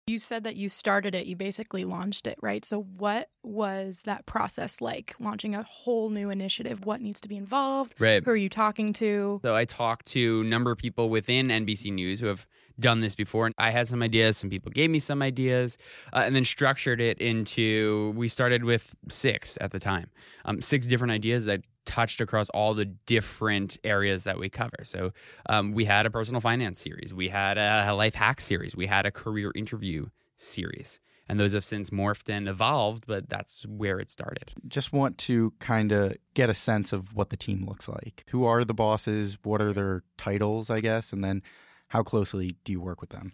You 0.05 0.19
said 0.19 0.43
that 0.43 0.55
you 0.55 0.69
started 0.69 1.13
it, 1.13 1.27
you 1.27 1.35
basically 1.35 1.85
launched 1.85 2.25
it, 2.25 2.37
right? 2.41 2.65
So, 2.65 2.81
what 2.81 3.29
was 3.43 4.01
that 4.05 4.25
process 4.25 4.81
like 4.81 5.15
launching 5.19 5.53
a 5.53 5.61
whole 5.61 6.09
new 6.09 6.31
initiative? 6.31 6.83
What 6.83 6.99
needs 6.99 7.21
to 7.21 7.29
be 7.29 7.35
involved? 7.35 7.93
Right. 7.99 8.23
Who 8.23 8.31
are 8.31 8.35
you 8.35 8.49
talking 8.49 8.91
to? 8.93 9.39
So, 9.43 9.55
I 9.55 9.65
talked 9.65 10.07
to 10.07 10.41
a 10.41 10.43
number 10.43 10.71
of 10.71 10.79
people 10.79 11.09
within 11.09 11.49
NBC 11.49 11.93
News 11.93 12.19
who 12.19 12.25
have 12.25 12.47
done 12.79 13.01
this 13.01 13.15
before. 13.15 13.45
and 13.45 13.55
I 13.57 13.71
had 13.71 13.87
some 13.87 14.01
ideas, 14.01 14.37
some 14.37 14.49
people 14.49 14.71
gave 14.71 14.89
me 14.89 14.99
some 14.99 15.21
ideas, 15.21 15.77
uh, 16.13 16.23
and 16.25 16.35
then 16.35 16.45
structured 16.45 17.01
it 17.01 17.19
into 17.19 18.13
we 18.15 18.27
started 18.27 18.63
with 18.63 18.95
six 19.09 19.57
at 19.61 19.71
the 19.71 19.79
time, 19.79 20.09
um, 20.45 20.61
six 20.61 20.87
different 20.87 21.11
ideas 21.11 21.45
that 21.45 21.61
touched 21.85 22.21
across 22.21 22.49
all 22.49 22.73
the 22.73 22.85
different 22.85 23.77
areas 23.83 24.23
that 24.23 24.37
we 24.37 24.49
cover. 24.49 24.83
So 24.83 25.11
um, 25.47 25.71
we 25.71 25.85
had 25.85 26.05
a 26.05 26.09
personal 26.11 26.41
finance 26.41 26.79
series, 26.79 27.13
we 27.13 27.29
had 27.29 27.57
a 27.57 27.93
life 27.93 28.15
hack 28.15 28.41
series, 28.41 28.75
we 28.75 28.87
had 28.87 29.05
a 29.05 29.11
career 29.11 29.51
interview 29.55 30.07
series. 30.37 30.99
And 31.27 31.39
those 31.39 31.53
have 31.53 31.63
since 31.63 31.91
morphed 31.91 32.27
and 32.27 32.49
evolved, 32.49 33.05
but 33.05 33.29
that's 33.29 33.63
where 33.67 33.99
it 33.99 34.09
started. 34.09 34.51
Just 34.67 34.91
want 34.91 35.19
to 35.19 35.53
kind 35.59 35.91
of 35.91 36.15
get 36.33 36.49
a 36.49 36.55
sense 36.55 36.91
of 36.91 37.13
what 37.13 37.29
the 37.29 37.37
team 37.37 37.63
looks 37.67 37.87
like. 37.87 38.25
Who 38.31 38.45
are 38.45 38.63
the 38.63 38.73
bosses? 38.73 39.37
What 39.43 39.61
are 39.61 39.71
their 39.71 40.01
titles, 40.17 40.71
I 40.71 40.79
guess? 40.79 41.13
And 41.13 41.23
then 41.23 41.43
how 41.89 42.03
closely 42.03 42.55
do 42.63 42.71
you 42.71 42.81
work 42.81 43.01
with 43.01 43.09
them? 43.11 43.33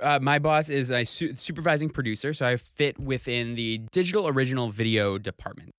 Uh, 0.00 0.18
my 0.22 0.38
boss 0.38 0.68
is 0.68 0.90
a 0.90 1.04
su- 1.04 1.34
supervising 1.36 1.90
producer, 1.90 2.32
so 2.32 2.46
I 2.46 2.56
fit 2.56 2.98
within 2.98 3.54
the 3.56 3.78
digital 3.90 4.28
original 4.28 4.70
video 4.70 5.18
department. 5.18 5.70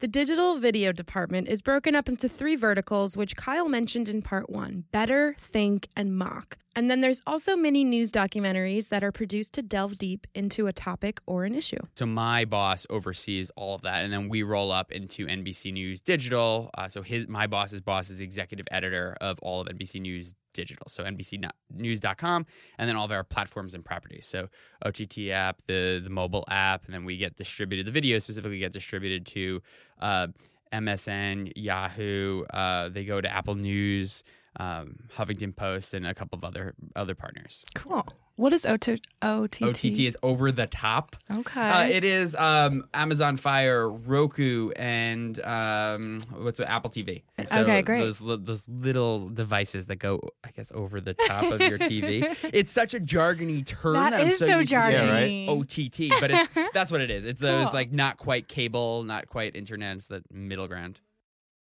The 0.00 0.06
digital 0.06 0.58
video 0.58 0.92
department 0.92 1.48
is 1.48 1.60
broken 1.60 1.96
up 1.96 2.08
into 2.08 2.28
three 2.28 2.54
verticals, 2.54 3.16
which 3.16 3.34
Kyle 3.34 3.68
mentioned 3.68 4.08
in 4.08 4.22
part 4.22 4.48
one 4.48 4.84
better, 4.92 5.34
think, 5.38 5.88
and 5.96 6.16
Mach. 6.16 6.56
And 6.76 6.88
then 6.88 7.00
there's 7.00 7.22
also 7.26 7.56
many 7.56 7.82
news 7.82 8.12
documentaries 8.12 8.88
that 8.90 9.02
are 9.02 9.10
produced 9.10 9.52
to 9.54 9.62
delve 9.62 9.98
deep 9.98 10.26
into 10.34 10.66
a 10.66 10.72
topic 10.72 11.20
or 11.26 11.44
an 11.44 11.54
issue. 11.54 11.78
So 11.94 12.06
my 12.06 12.44
boss 12.44 12.86
oversees 12.88 13.50
all 13.56 13.74
of 13.74 13.82
that, 13.82 14.04
and 14.04 14.12
then 14.12 14.28
we 14.28 14.42
roll 14.42 14.70
up 14.70 14.92
into 14.92 15.26
NBC 15.26 15.72
News 15.72 16.00
Digital. 16.00 16.70
Uh, 16.76 16.88
so 16.88 17.02
his 17.02 17.26
my 17.26 17.46
boss's 17.46 17.80
boss 17.80 18.10
is 18.10 18.20
executive 18.20 18.66
editor 18.70 19.16
of 19.20 19.38
all 19.40 19.60
of 19.60 19.66
NBC 19.66 20.00
News 20.00 20.34
Digital, 20.52 20.86
so 20.88 21.04
NBCNews.com, 21.04 22.46
and 22.78 22.88
then 22.88 22.96
all 22.96 23.04
of 23.04 23.12
our 23.12 23.24
platforms 23.24 23.74
and 23.74 23.84
properties. 23.84 24.26
So 24.26 24.48
OTT 24.84 25.30
app, 25.30 25.62
the 25.66 26.00
the 26.02 26.10
mobile 26.10 26.44
app, 26.48 26.84
and 26.84 26.94
then 26.94 27.04
we 27.04 27.16
get 27.16 27.36
distributed. 27.36 27.86
The 27.86 27.92
video 27.92 28.18
specifically 28.18 28.58
get 28.58 28.72
distributed 28.72 29.26
to 29.26 29.62
uh, 30.00 30.28
MSN, 30.72 31.52
Yahoo. 31.56 32.44
Uh, 32.44 32.88
they 32.88 33.04
go 33.04 33.20
to 33.20 33.28
Apple 33.28 33.54
News. 33.54 34.22
Um, 34.58 34.96
Huffington 35.16 35.54
Post, 35.54 35.94
and 35.94 36.06
a 36.06 36.14
couple 36.14 36.36
of 36.36 36.44
other 36.44 36.74
other 36.96 37.14
partners. 37.14 37.64
Cool. 37.74 38.06
What 38.36 38.52
is 38.52 38.64
OT- 38.66 39.02
OTT? 39.20 39.62
OTT 39.62 39.98
is 39.98 40.16
over 40.22 40.52
the 40.52 40.68
top. 40.68 41.16
Okay. 41.28 41.60
Uh, 41.68 41.86
it 41.88 42.04
is 42.04 42.36
um, 42.36 42.84
Amazon 42.94 43.36
Fire, 43.36 43.90
Roku, 43.90 44.70
and 44.76 45.40
um, 45.44 46.20
what's 46.36 46.60
it, 46.60 46.68
Apple 46.68 46.88
TV. 46.88 47.22
So 47.44 47.62
Okay, 47.62 47.82
great. 47.82 47.98
Those 47.98 48.20
li- 48.20 48.38
those 48.40 48.68
little 48.68 49.28
devices 49.28 49.86
that 49.86 49.96
go, 49.96 50.20
I 50.44 50.52
guess, 50.52 50.70
over 50.72 51.00
the 51.00 51.14
top 51.14 51.50
of 51.50 51.60
your 51.62 51.78
TV. 51.78 52.24
It's 52.54 52.70
such 52.70 52.94
a 52.94 53.00
jargony 53.00 53.66
term 53.66 53.94
That 53.94 54.10
that, 54.10 54.20
I'm 54.20 54.30
so, 54.30 54.46
so 54.46 54.58
used 54.60 54.72
to 54.72 54.82
saying 54.82 55.48
jargony. 55.48 56.10
OTT, 56.12 56.20
but 56.20 56.30
it's 56.30 56.48
that's 56.72 56.92
what 56.92 57.00
it 57.00 57.10
is. 57.10 57.24
It's 57.24 57.40
those 57.40 57.66
Cool. 57.66 57.74
like 57.74 57.90
not 57.90 58.18
quite 58.18 58.46
cable, 58.46 59.02
not 59.02 59.26
quite 59.26 59.56
internet. 59.56 59.96
It's 59.96 60.06
the 60.06 60.22
middle 60.30 60.68
ground. 60.68 61.00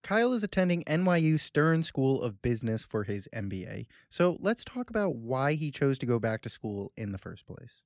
Kyle 0.06 0.32
is 0.34 0.44
attending 0.44 0.84
NYU 0.84 1.40
Stern 1.40 1.82
School 1.82 2.22
of 2.22 2.40
Business 2.40 2.84
for 2.84 3.02
his 3.02 3.28
MBA. 3.34 3.86
So 4.08 4.36
let's 4.38 4.64
talk 4.64 4.88
about 4.88 5.16
why 5.16 5.54
he 5.54 5.72
chose 5.72 5.98
to 5.98 6.06
go 6.06 6.20
back 6.20 6.42
to 6.42 6.48
school 6.48 6.92
in 6.96 7.10
the 7.10 7.18
first 7.18 7.44
place. 7.44 7.82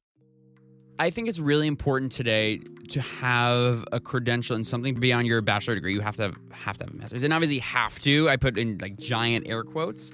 I 0.99 1.09
think 1.09 1.29
it's 1.29 1.39
really 1.39 1.67
important 1.67 2.13
today 2.13 2.61
to 2.91 3.01
have 3.01 3.87
a 3.91 4.01
credential 4.01 4.55
and 4.55 4.67
something 4.67 5.01
beyond 5.01 5.29
your 5.29 5.41
bachelor 5.41 5.75
degree. 5.77 5.95
You 5.95 6.03
have 6.03 6.17
to 6.17 6.25
have, 6.25 6.37
have 6.51 6.77
to 6.77 6.85
have 6.85 6.93
a 6.93 6.97
master's, 6.99 7.23
and 7.23 7.33
obviously 7.33 7.61
have 7.61 7.99
to. 8.01 8.29
I 8.29 8.37
put 8.37 8.59
in 8.59 8.77
like 8.77 8.99
giant 8.99 9.49
air 9.49 9.65
quotes. 9.65 10.13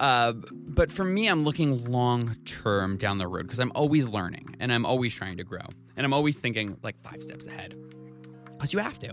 Uh, 0.00 0.32
but 0.52 0.90
for 0.90 1.04
me, 1.04 1.28
I'm 1.28 1.44
looking 1.44 1.84
long 1.84 2.34
term 2.46 2.96
down 2.96 3.18
the 3.18 3.28
road 3.28 3.42
because 3.42 3.58
I'm 3.58 3.72
always 3.74 4.08
learning 4.08 4.56
and 4.58 4.72
I'm 4.72 4.86
always 4.86 5.14
trying 5.14 5.36
to 5.36 5.44
grow 5.44 5.66
and 5.98 6.06
I'm 6.06 6.14
always 6.14 6.40
thinking 6.40 6.78
like 6.82 6.98
five 7.02 7.22
steps 7.22 7.46
ahead 7.46 7.74
because 8.52 8.72
you 8.72 8.78
have 8.78 8.98
to. 9.00 9.12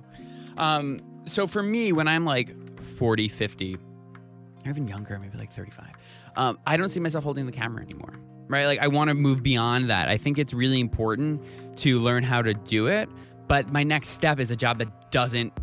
Um, 0.56 1.02
so 1.30 1.48
for 1.48 1.64
me, 1.64 1.92
when 1.92 2.08
I'm 2.08 2.26
like 2.26 2.54
40, 2.98 3.28
50, 3.28 3.76
or 3.76 4.70
even 4.70 4.88
younger, 4.88 5.18
maybe 5.20 5.38
like 5.38 5.52
35, 5.52 5.86
um, 6.36 6.60
I 6.66 6.78
don't 6.78 6.90
see 6.90 7.00
myself 7.00 7.24
holding 7.24 7.46
the 7.46 7.52
camera 7.52 7.84
anymore. 7.84 8.14
Right? 8.48 8.66
Like, 8.66 8.80
I 8.80 8.88
want 8.88 9.10
to 9.10 9.14
move 9.14 9.44
beyond 9.44 9.92
that. 9.92 10.10
I 10.10 10.18
think 10.18 10.40
it's 10.40 10.54
really 10.56 10.80
important 10.80 11.44
to 11.78 12.00
learn 12.00 12.24
how 12.24 12.42
to 12.42 12.54
do 12.54 12.88
it. 12.88 13.08
But 13.48 13.72
my 13.72 13.84
next 13.84 14.10
step 14.10 14.40
is 14.40 14.50
a 14.50 14.56
job 14.56 14.80
that 14.80 15.12
doesn't 15.12 15.54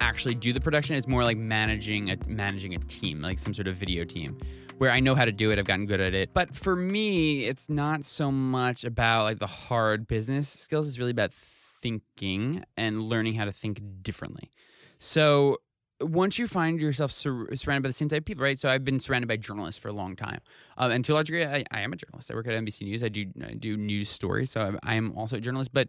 actually 0.00 0.34
do 0.34 0.52
the 0.52 0.60
production. 0.60 0.96
It's 0.96 1.08
more 1.08 1.24
like 1.24 1.36
managing 1.36 2.10
a 2.10 2.16
managing 2.28 2.74
a 2.74 2.78
team, 2.78 3.20
like 3.20 3.38
some 3.38 3.54
sort 3.54 3.68
of 3.68 3.76
video 3.76 4.04
team, 4.04 4.38
where 4.78 4.90
I 4.90 5.00
know 5.00 5.14
how 5.14 5.24
to 5.24 5.32
do 5.32 5.50
it. 5.50 5.58
I've 5.58 5.64
gotten 5.64 5.86
good 5.86 6.00
at 6.00 6.14
it. 6.14 6.34
But 6.34 6.54
for 6.54 6.76
me, 6.76 7.44
it's 7.44 7.68
not 7.68 8.04
so 8.04 8.30
much 8.30 8.84
about 8.84 9.24
like 9.24 9.38
the 9.38 9.46
hard 9.46 10.06
business 10.06 10.48
skills. 10.48 10.88
It's 10.88 10.98
really 10.98 11.10
about 11.10 11.32
thinking 11.32 12.64
and 12.76 13.02
learning 13.02 13.34
how 13.34 13.44
to 13.44 13.52
think 13.52 13.80
differently. 14.02 14.50
So 14.98 15.58
once 16.00 16.38
you 16.38 16.46
find 16.46 16.80
yourself 16.80 17.10
sur- 17.10 17.54
surrounded 17.56 17.82
by 17.82 17.88
the 17.88 17.92
same 17.92 18.08
type 18.08 18.20
of 18.20 18.24
people, 18.24 18.44
right? 18.44 18.58
So 18.58 18.68
I've 18.68 18.84
been 18.84 19.00
surrounded 19.00 19.26
by 19.26 19.36
journalists 19.36 19.80
for 19.80 19.88
a 19.88 19.92
long 19.92 20.16
time, 20.16 20.40
um, 20.76 20.90
and 20.90 21.04
to 21.04 21.12
a 21.12 21.14
large 21.14 21.26
degree, 21.26 21.44
I, 21.44 21.64
I 21.70 21.80
am 21.80 21.92
a 21.92 21.96
journalist. 21.96 22.30
I 22.30 22.34
work 22.34 22.46
at 22.46 22.52
NBC 22.52 22.82
News. 22.82 23.02
I 23.02 23.08
do 23.08 23.26
I 23.44 23.54
do 23.54 23.76
news 23.76 24.08
stories, 24.08 24.50
so 24.50 24.60
I'm, 24.60 24.78
I 24.82 24.94
am 24.94 25.16
also 25.16 25.36
a 25.36 25.40
journalist. 25.40 25.72
But 25.72 25.88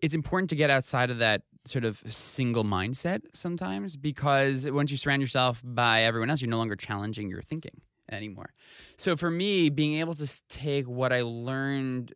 it's 0.00 0.14
important 0.14 0.50
to 0.50 0.56
get 0.56 0.70
outside 0.70 1.10
of 1.10 1.18
that 1.18 1.42
sort 1.64 1.84
of 1.84 2.02
single 2.06 2.64
mindset 2.64 3.20
sometimes 3.34 3.96
because 3.96 4.70
once 4.70 4.90
you 4.90 4.96
surround 4.96 5.20
yourself 5.20 5.60
by 5.64 6.02
everyone 6.02 6.30
else, 6.30 6.40
you're 6.40 6.50
no 6.50 6.56
longer 6.58 6.76
challenging 6.76 7.28
your 7.28 7.42
thinking 7.42 7.80
anymore. 8.10 8.50
So 8.96 9.16
for 9.16 9.30
me, 9.30 9.68
being 9.68 9.98
able 9.98 10.14
to 10.14 10.48
take 10.48 10.86
what 10.88 11.12
I 11.12 11.22
learned 11.22 12.14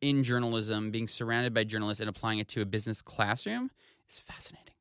in 0.00 0.22
journalism, 0.22 0.90
being 0.90 1.08
surrounded 1.08 1.54
by 1.54 1.64
journalists, 1.64 2.00
and 2.00 2.10
applying 2.10 2.38
it 2.38 2.48
to 2.48 2.60
a 2.60 2.66
business 2.66 3.00
classroom 3.00 3.70
is 4.08 4.18
fascinating. 4.18 4.73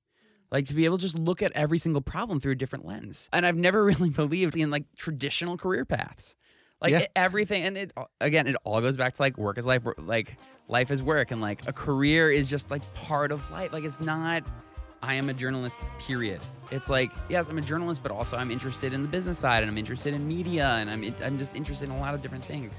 Like 0.53 0.67
to 0.67 0.73
be 0.75 0.85
able 0.85 0.99
to 0.99 1.01
just 1.01 1.17
look 1.17 1.41
at 1.41 1.51
every 1.53 1.79
single 1.79 2.01
problem 2.01 2.39
through 2.39 2.51
a 2.51 2.55
different 2.55 2.85
lens. 2.85 3.27
And 3.33 3.43
I've 3.45 3.57
never 3.57 3.83
really 3.91 4.11
believed 4.11 4.55
in 4.55 4.69
like 4.69 4.85
traditional 4.95 5.57
career 5.57 5.83
paths. 5.83 6.35
Like 6.79 6.91
Yeah. 6.91 7.01
e- 7.01 7.07
everything, 7.15 7.63
and 7.63 7.75
it 7.77 7.93
again, 8.21 8.45
it 8.45 8.55
all 8.63 8.79
goes 8.79 8.95
back 8.95 9.13
to 9.13 9.21
like 9.21 9.37
work 9.37 9.57
is 9.57 9.65
life, 9.65 9.81
like 9.97 10.37
life 10.67 10.91
is 10.91 11.01
work, 11.01 11.31
and 11.31 11.41
like 11.41 11.67
a 11.67 11.73
career 11.73 12.29
is 12.31 12.49
just 12.49 12.69
like 12.71 12.81
part 12.93 13.31
of 13.31 13.49
life. 13.51 13.73
Like 13.73 13.83
it's 13.83 13.99
not. 13.99 14.43
I 15.01 15.15
am 15.15 15.27
a 15.27 15.33
journalist. 15.33 15.79
Period. 15.99 16.39
It's 16.71 16.87
like 16.89 17.11
yes, 17.29 17.47
I'm 17.49 17.57
a 17.57 17.61
journalist, 17.61 18.03
but 18.03 18.11
also 18.11 18.37
I'm 18.37 18.51
interested 18.51 18.93
in 18.93 19.01
the 19.01 19.07
business 19.07 19.39
side, 19.39 19.63
and 19.63 19.71
I'm 19.71 19.77
interested 19.77 20.13
in 20.13 20.27
media, 20.27 20.67
and 20.79 20.89
I'm 20.89 21.03
I'm 21.23 21.39
just 21.39 21.55
interested 21.55 21.89
in 21.89 21.95
a 21.95 21.99
lot 21.99 22.13
of 22.13 22.21
different 22.21 22.43
things. 22.45 22.73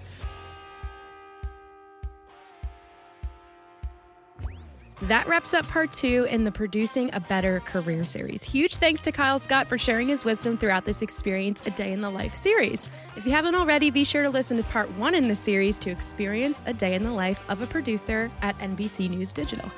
That 5.02 5.26
wraps 5.26 5.54
up 5.54 5.66
part 5.66 5.90
two 5.90 6.26
in 6.30 6.44
the 6.44 6.52
Producing 6.52 7.12
a 7.12 7.20
Better 7.20 7.61
Career 7.61 8.04
series. 8.04 8.44
Huge 8.44 8.76
thanks 8.76 9.02
to 9.02 9.12
Kyle 9.12 9.38
Scott 9.38 9.68
for 9.68 9.76
sharing 9.76 10.09
his 10.09 10.24
wisdom 10.24 10.57
throughout 10.57 10.85
this 10.85 11.02
Experience 11.02 11.61
a 11.66 11.70
Day 11.70 11.92
in 11.92 12.00
the 12.00 12.09
Life 12.09 12.35
series. 12.35 12.88
If 13.16 13.26
you 13.26 13.33
haven't 13.33 13.57
already, 13.57 13.90
be 13.90 14.04
sure 14.04 14.22
to 14.22 14.30
listen 14.30 14.57
to 14.57 14.62
part 14.62 14.90
one 14.96 15.14
in 15.14 15.26
the 15.26 15.35
series 15.35 15.78
to 15.80 15.90
experience 15.90 16.61
a 16.66 16.72
day 16.72 16.94
in 16.94 17.02
the 17.02 17.12
life 17.12 17.42
of 17.48 17.61
a 17.61 17.66
producer 17.66 18.30
at 18.40 18.57
NBC 18.59 19.11
News 19.11 19.33
Digital. 19.33 19.70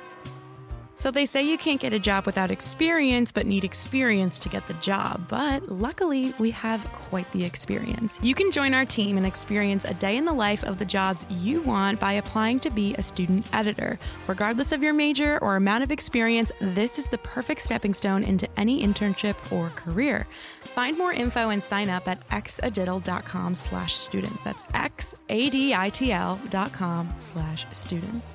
So 0.98 1.10
they 1.10 1.26
say 1.26 1.42
you 1.42 1.58
can't 1.58 1.80
get 1.80 1.92
a 1.92 1.98
job 1.98 2.24
without 2.24 2.50
experience, 2.50 3.30
but 3.30 3.46
need 3.46 3.64
experience 3.64 4.38
to 4.40 4.48
get 4.48 4.66
the 4.66 4.74
job. 4.74 5.28
But 5.28 5.70
luckily, 5.70 6.34
we 6.38 6.50
have 6.52 6.84
quite 6.90 7.30
the 7.32 7.44
experience. 7.44 8.18
You 8.22 8.34
can 8.34 8.50
join 8.50 8.72
our 8.72 8.86
team 8.86 9.18
and 9.18 9.26
experience 9.26 9.84
a 9.84 9.92
day 9.92 10.16
in 10.16 10.24
the 10.24 10.32
life 10.32 10.64
of 10.64 10.78
the 10.78 10.86
jobs 10.86 11.26
you 11.28 11.60
want 11.60 12.00
by 12.00 12.14
applying 12.14 12.60
to 12.60 12.70
be 12.70 12.94
a 12.94 13.02
student 13.02 13.46
editor. 13.54 13.98
Regardless 14.26 14.72
of 14.72 14.82
your 14.82 14.94
major 14.94 15.38
or 15.42 15.56
amount 15.56 15.84
of 15.84 15.92
experience, 15.92 16.50
this 16.60 16.98
is 16.98 17.06
the 17.08 17.18
perfect 17.18 17.60
stepping 17.60 17.92
stone 17.92 18.24
into 18.24 18.48
any 18.56 18.82
internship 18.82 19.36
or 19.52 19.68
career. 19.76 20.26
Find 20.62 20.96
more 20.96 21.12
info 21.12 21.50
and 21.50 21.62
sign 21.62 21.90
up 21.90 22.08
at 22.08 22.26
xaditl.com 22.30 23.54
slash 23.54 23.94
students. 23.94 24.42
That's 24.42 24.64
x-a-d-i-t-l 24.72 26.40
dot 26.48 26.72
com 26.72 27.14
slash 27.18 27.66
students. 27.72 28.34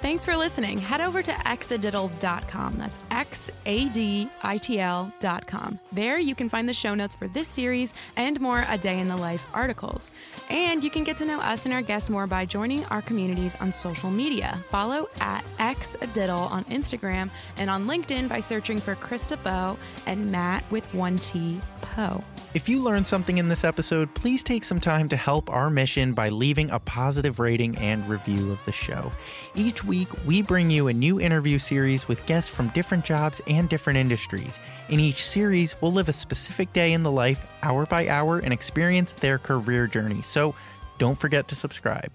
Thanks 0.00 0.24
for 0.24 0.36
listening. 0.36 0.78
Head 0.78 1.00
over 1.00 1.22
to 1.22 1.32
xaditl.com. 1.32 2.76
That's 2.78 2.98
X 3.10 3.50
A 3.66 3.88
D 3.88 4.30
I 4.44 4.56
T 4.56 4.78
L.com. 4.78 5.78
There 5.92 6.18
you 6.18 6.36
can 6.36 6.48
find 6.48 6.68
the 6.68 6.72
show 6.72 6.94
notes 6.94 7.16
for 7.16 7.26
this 7.26 7.48
series 7.48 7.92
and 8.16 8.40
more 8.40 8.64
A 8.68 8.78
Day 8.78 9.00
in 9.00 9.08
the 9.08 9.16
Life 9.16 9.44
articles. 9.52 10.12
And 10.50 10.84
you 10.84 10.90
can 10.90 11.02
get 11.02 11.18
to 11.18 11.24
know 11.24 11.40
us 11.40 11.64
and 11.64 11.74
our 11.74 11.82
guests 11.82 12.10
more 12.10 12.28
by 12.28 12.44
joining 12.44 12.84
our 12.86 13.02
communities 13.02 13.56
on 13.56 13.72
social 13.72 14.10
media. 14.10 14.58
Follow 14.70 15.08
at 15.20 15.44
xaditl 15.58 16.48
on 16.50 16.64
Instagram 16.66 17.28
and 17.56 17.68
on 17.68 17.86
LinkedIn 17.86 18.28
by 18.28 18.38
searching 18.38 18.78
for 18.78 18.94
Chris 18.94 19.28
DeBow 19.28 19.76
and 20.06 20.30
Matt 20.30 20.62
with 20.70 20.94
one 20.94 21.16
T 21.16 21.60
Poe. 21.80 22.22
If 22.54 22.66
you 22.66 22.80
learned 22.80 23.06
something 23.06 23.36
in 23.36 23.50
this 23.50 23.62
episode, 23.62 24.14
please 24.14 24.42
take 24.42 24.64
some 24.64 24.80
time 24.80 25.06
to 25.10 25.16
help 25.16 25.50
our 25.50 25.68
mission 25.68 26.14
by 26.14 26.30
leaving 26.30 26.70
a 26.70 26.78
positive 26.78 27.38
rating 27.38 27.76
and 27.76 28.08
review 28.08 28.50
of 28.50 28.64
the 28.64 28.72
show. 28.72 29.12
Each 29.54 29.84
week, 29.84 30.08
we 30.24 30.40
bring 30.40 30.70
you 30.70 30.88
a 30.88 30.92
new 30.94 31.20
interview 31.20 31.58
series 31.58 32.08
with 32.08 32.24
guests 32.24 32.52
from 32.52 32.68
different 32.68 33.04
jobs 33.04 33.42
and 33.48 33.68
different 33.68 33.98
industries. 33.98 34.58
In 34.88 34.98
each 34.98 35.26
series, 35.26 35.76
we'll 35.82 35.92
live 35.92 36.08
a 36.08 36.12
specific 36.14 36.72
day 36.72 36.94
in 36.94 37.02
the 37.02 37.12
life, 37.12 37.54
hour 37.62 37.84
by 37.84 38.08
hour, 38.08 38.38
and 38.38 38.50
experience 38.50 39.12
their 39.12 39.36
career 39.36 39.86
journey. 39.86 40.22
So 40.22 40.54
don't 40.96 41.18
forget 41.18 41.48
to 41.48 41.54
subscribe. 41.54 42.10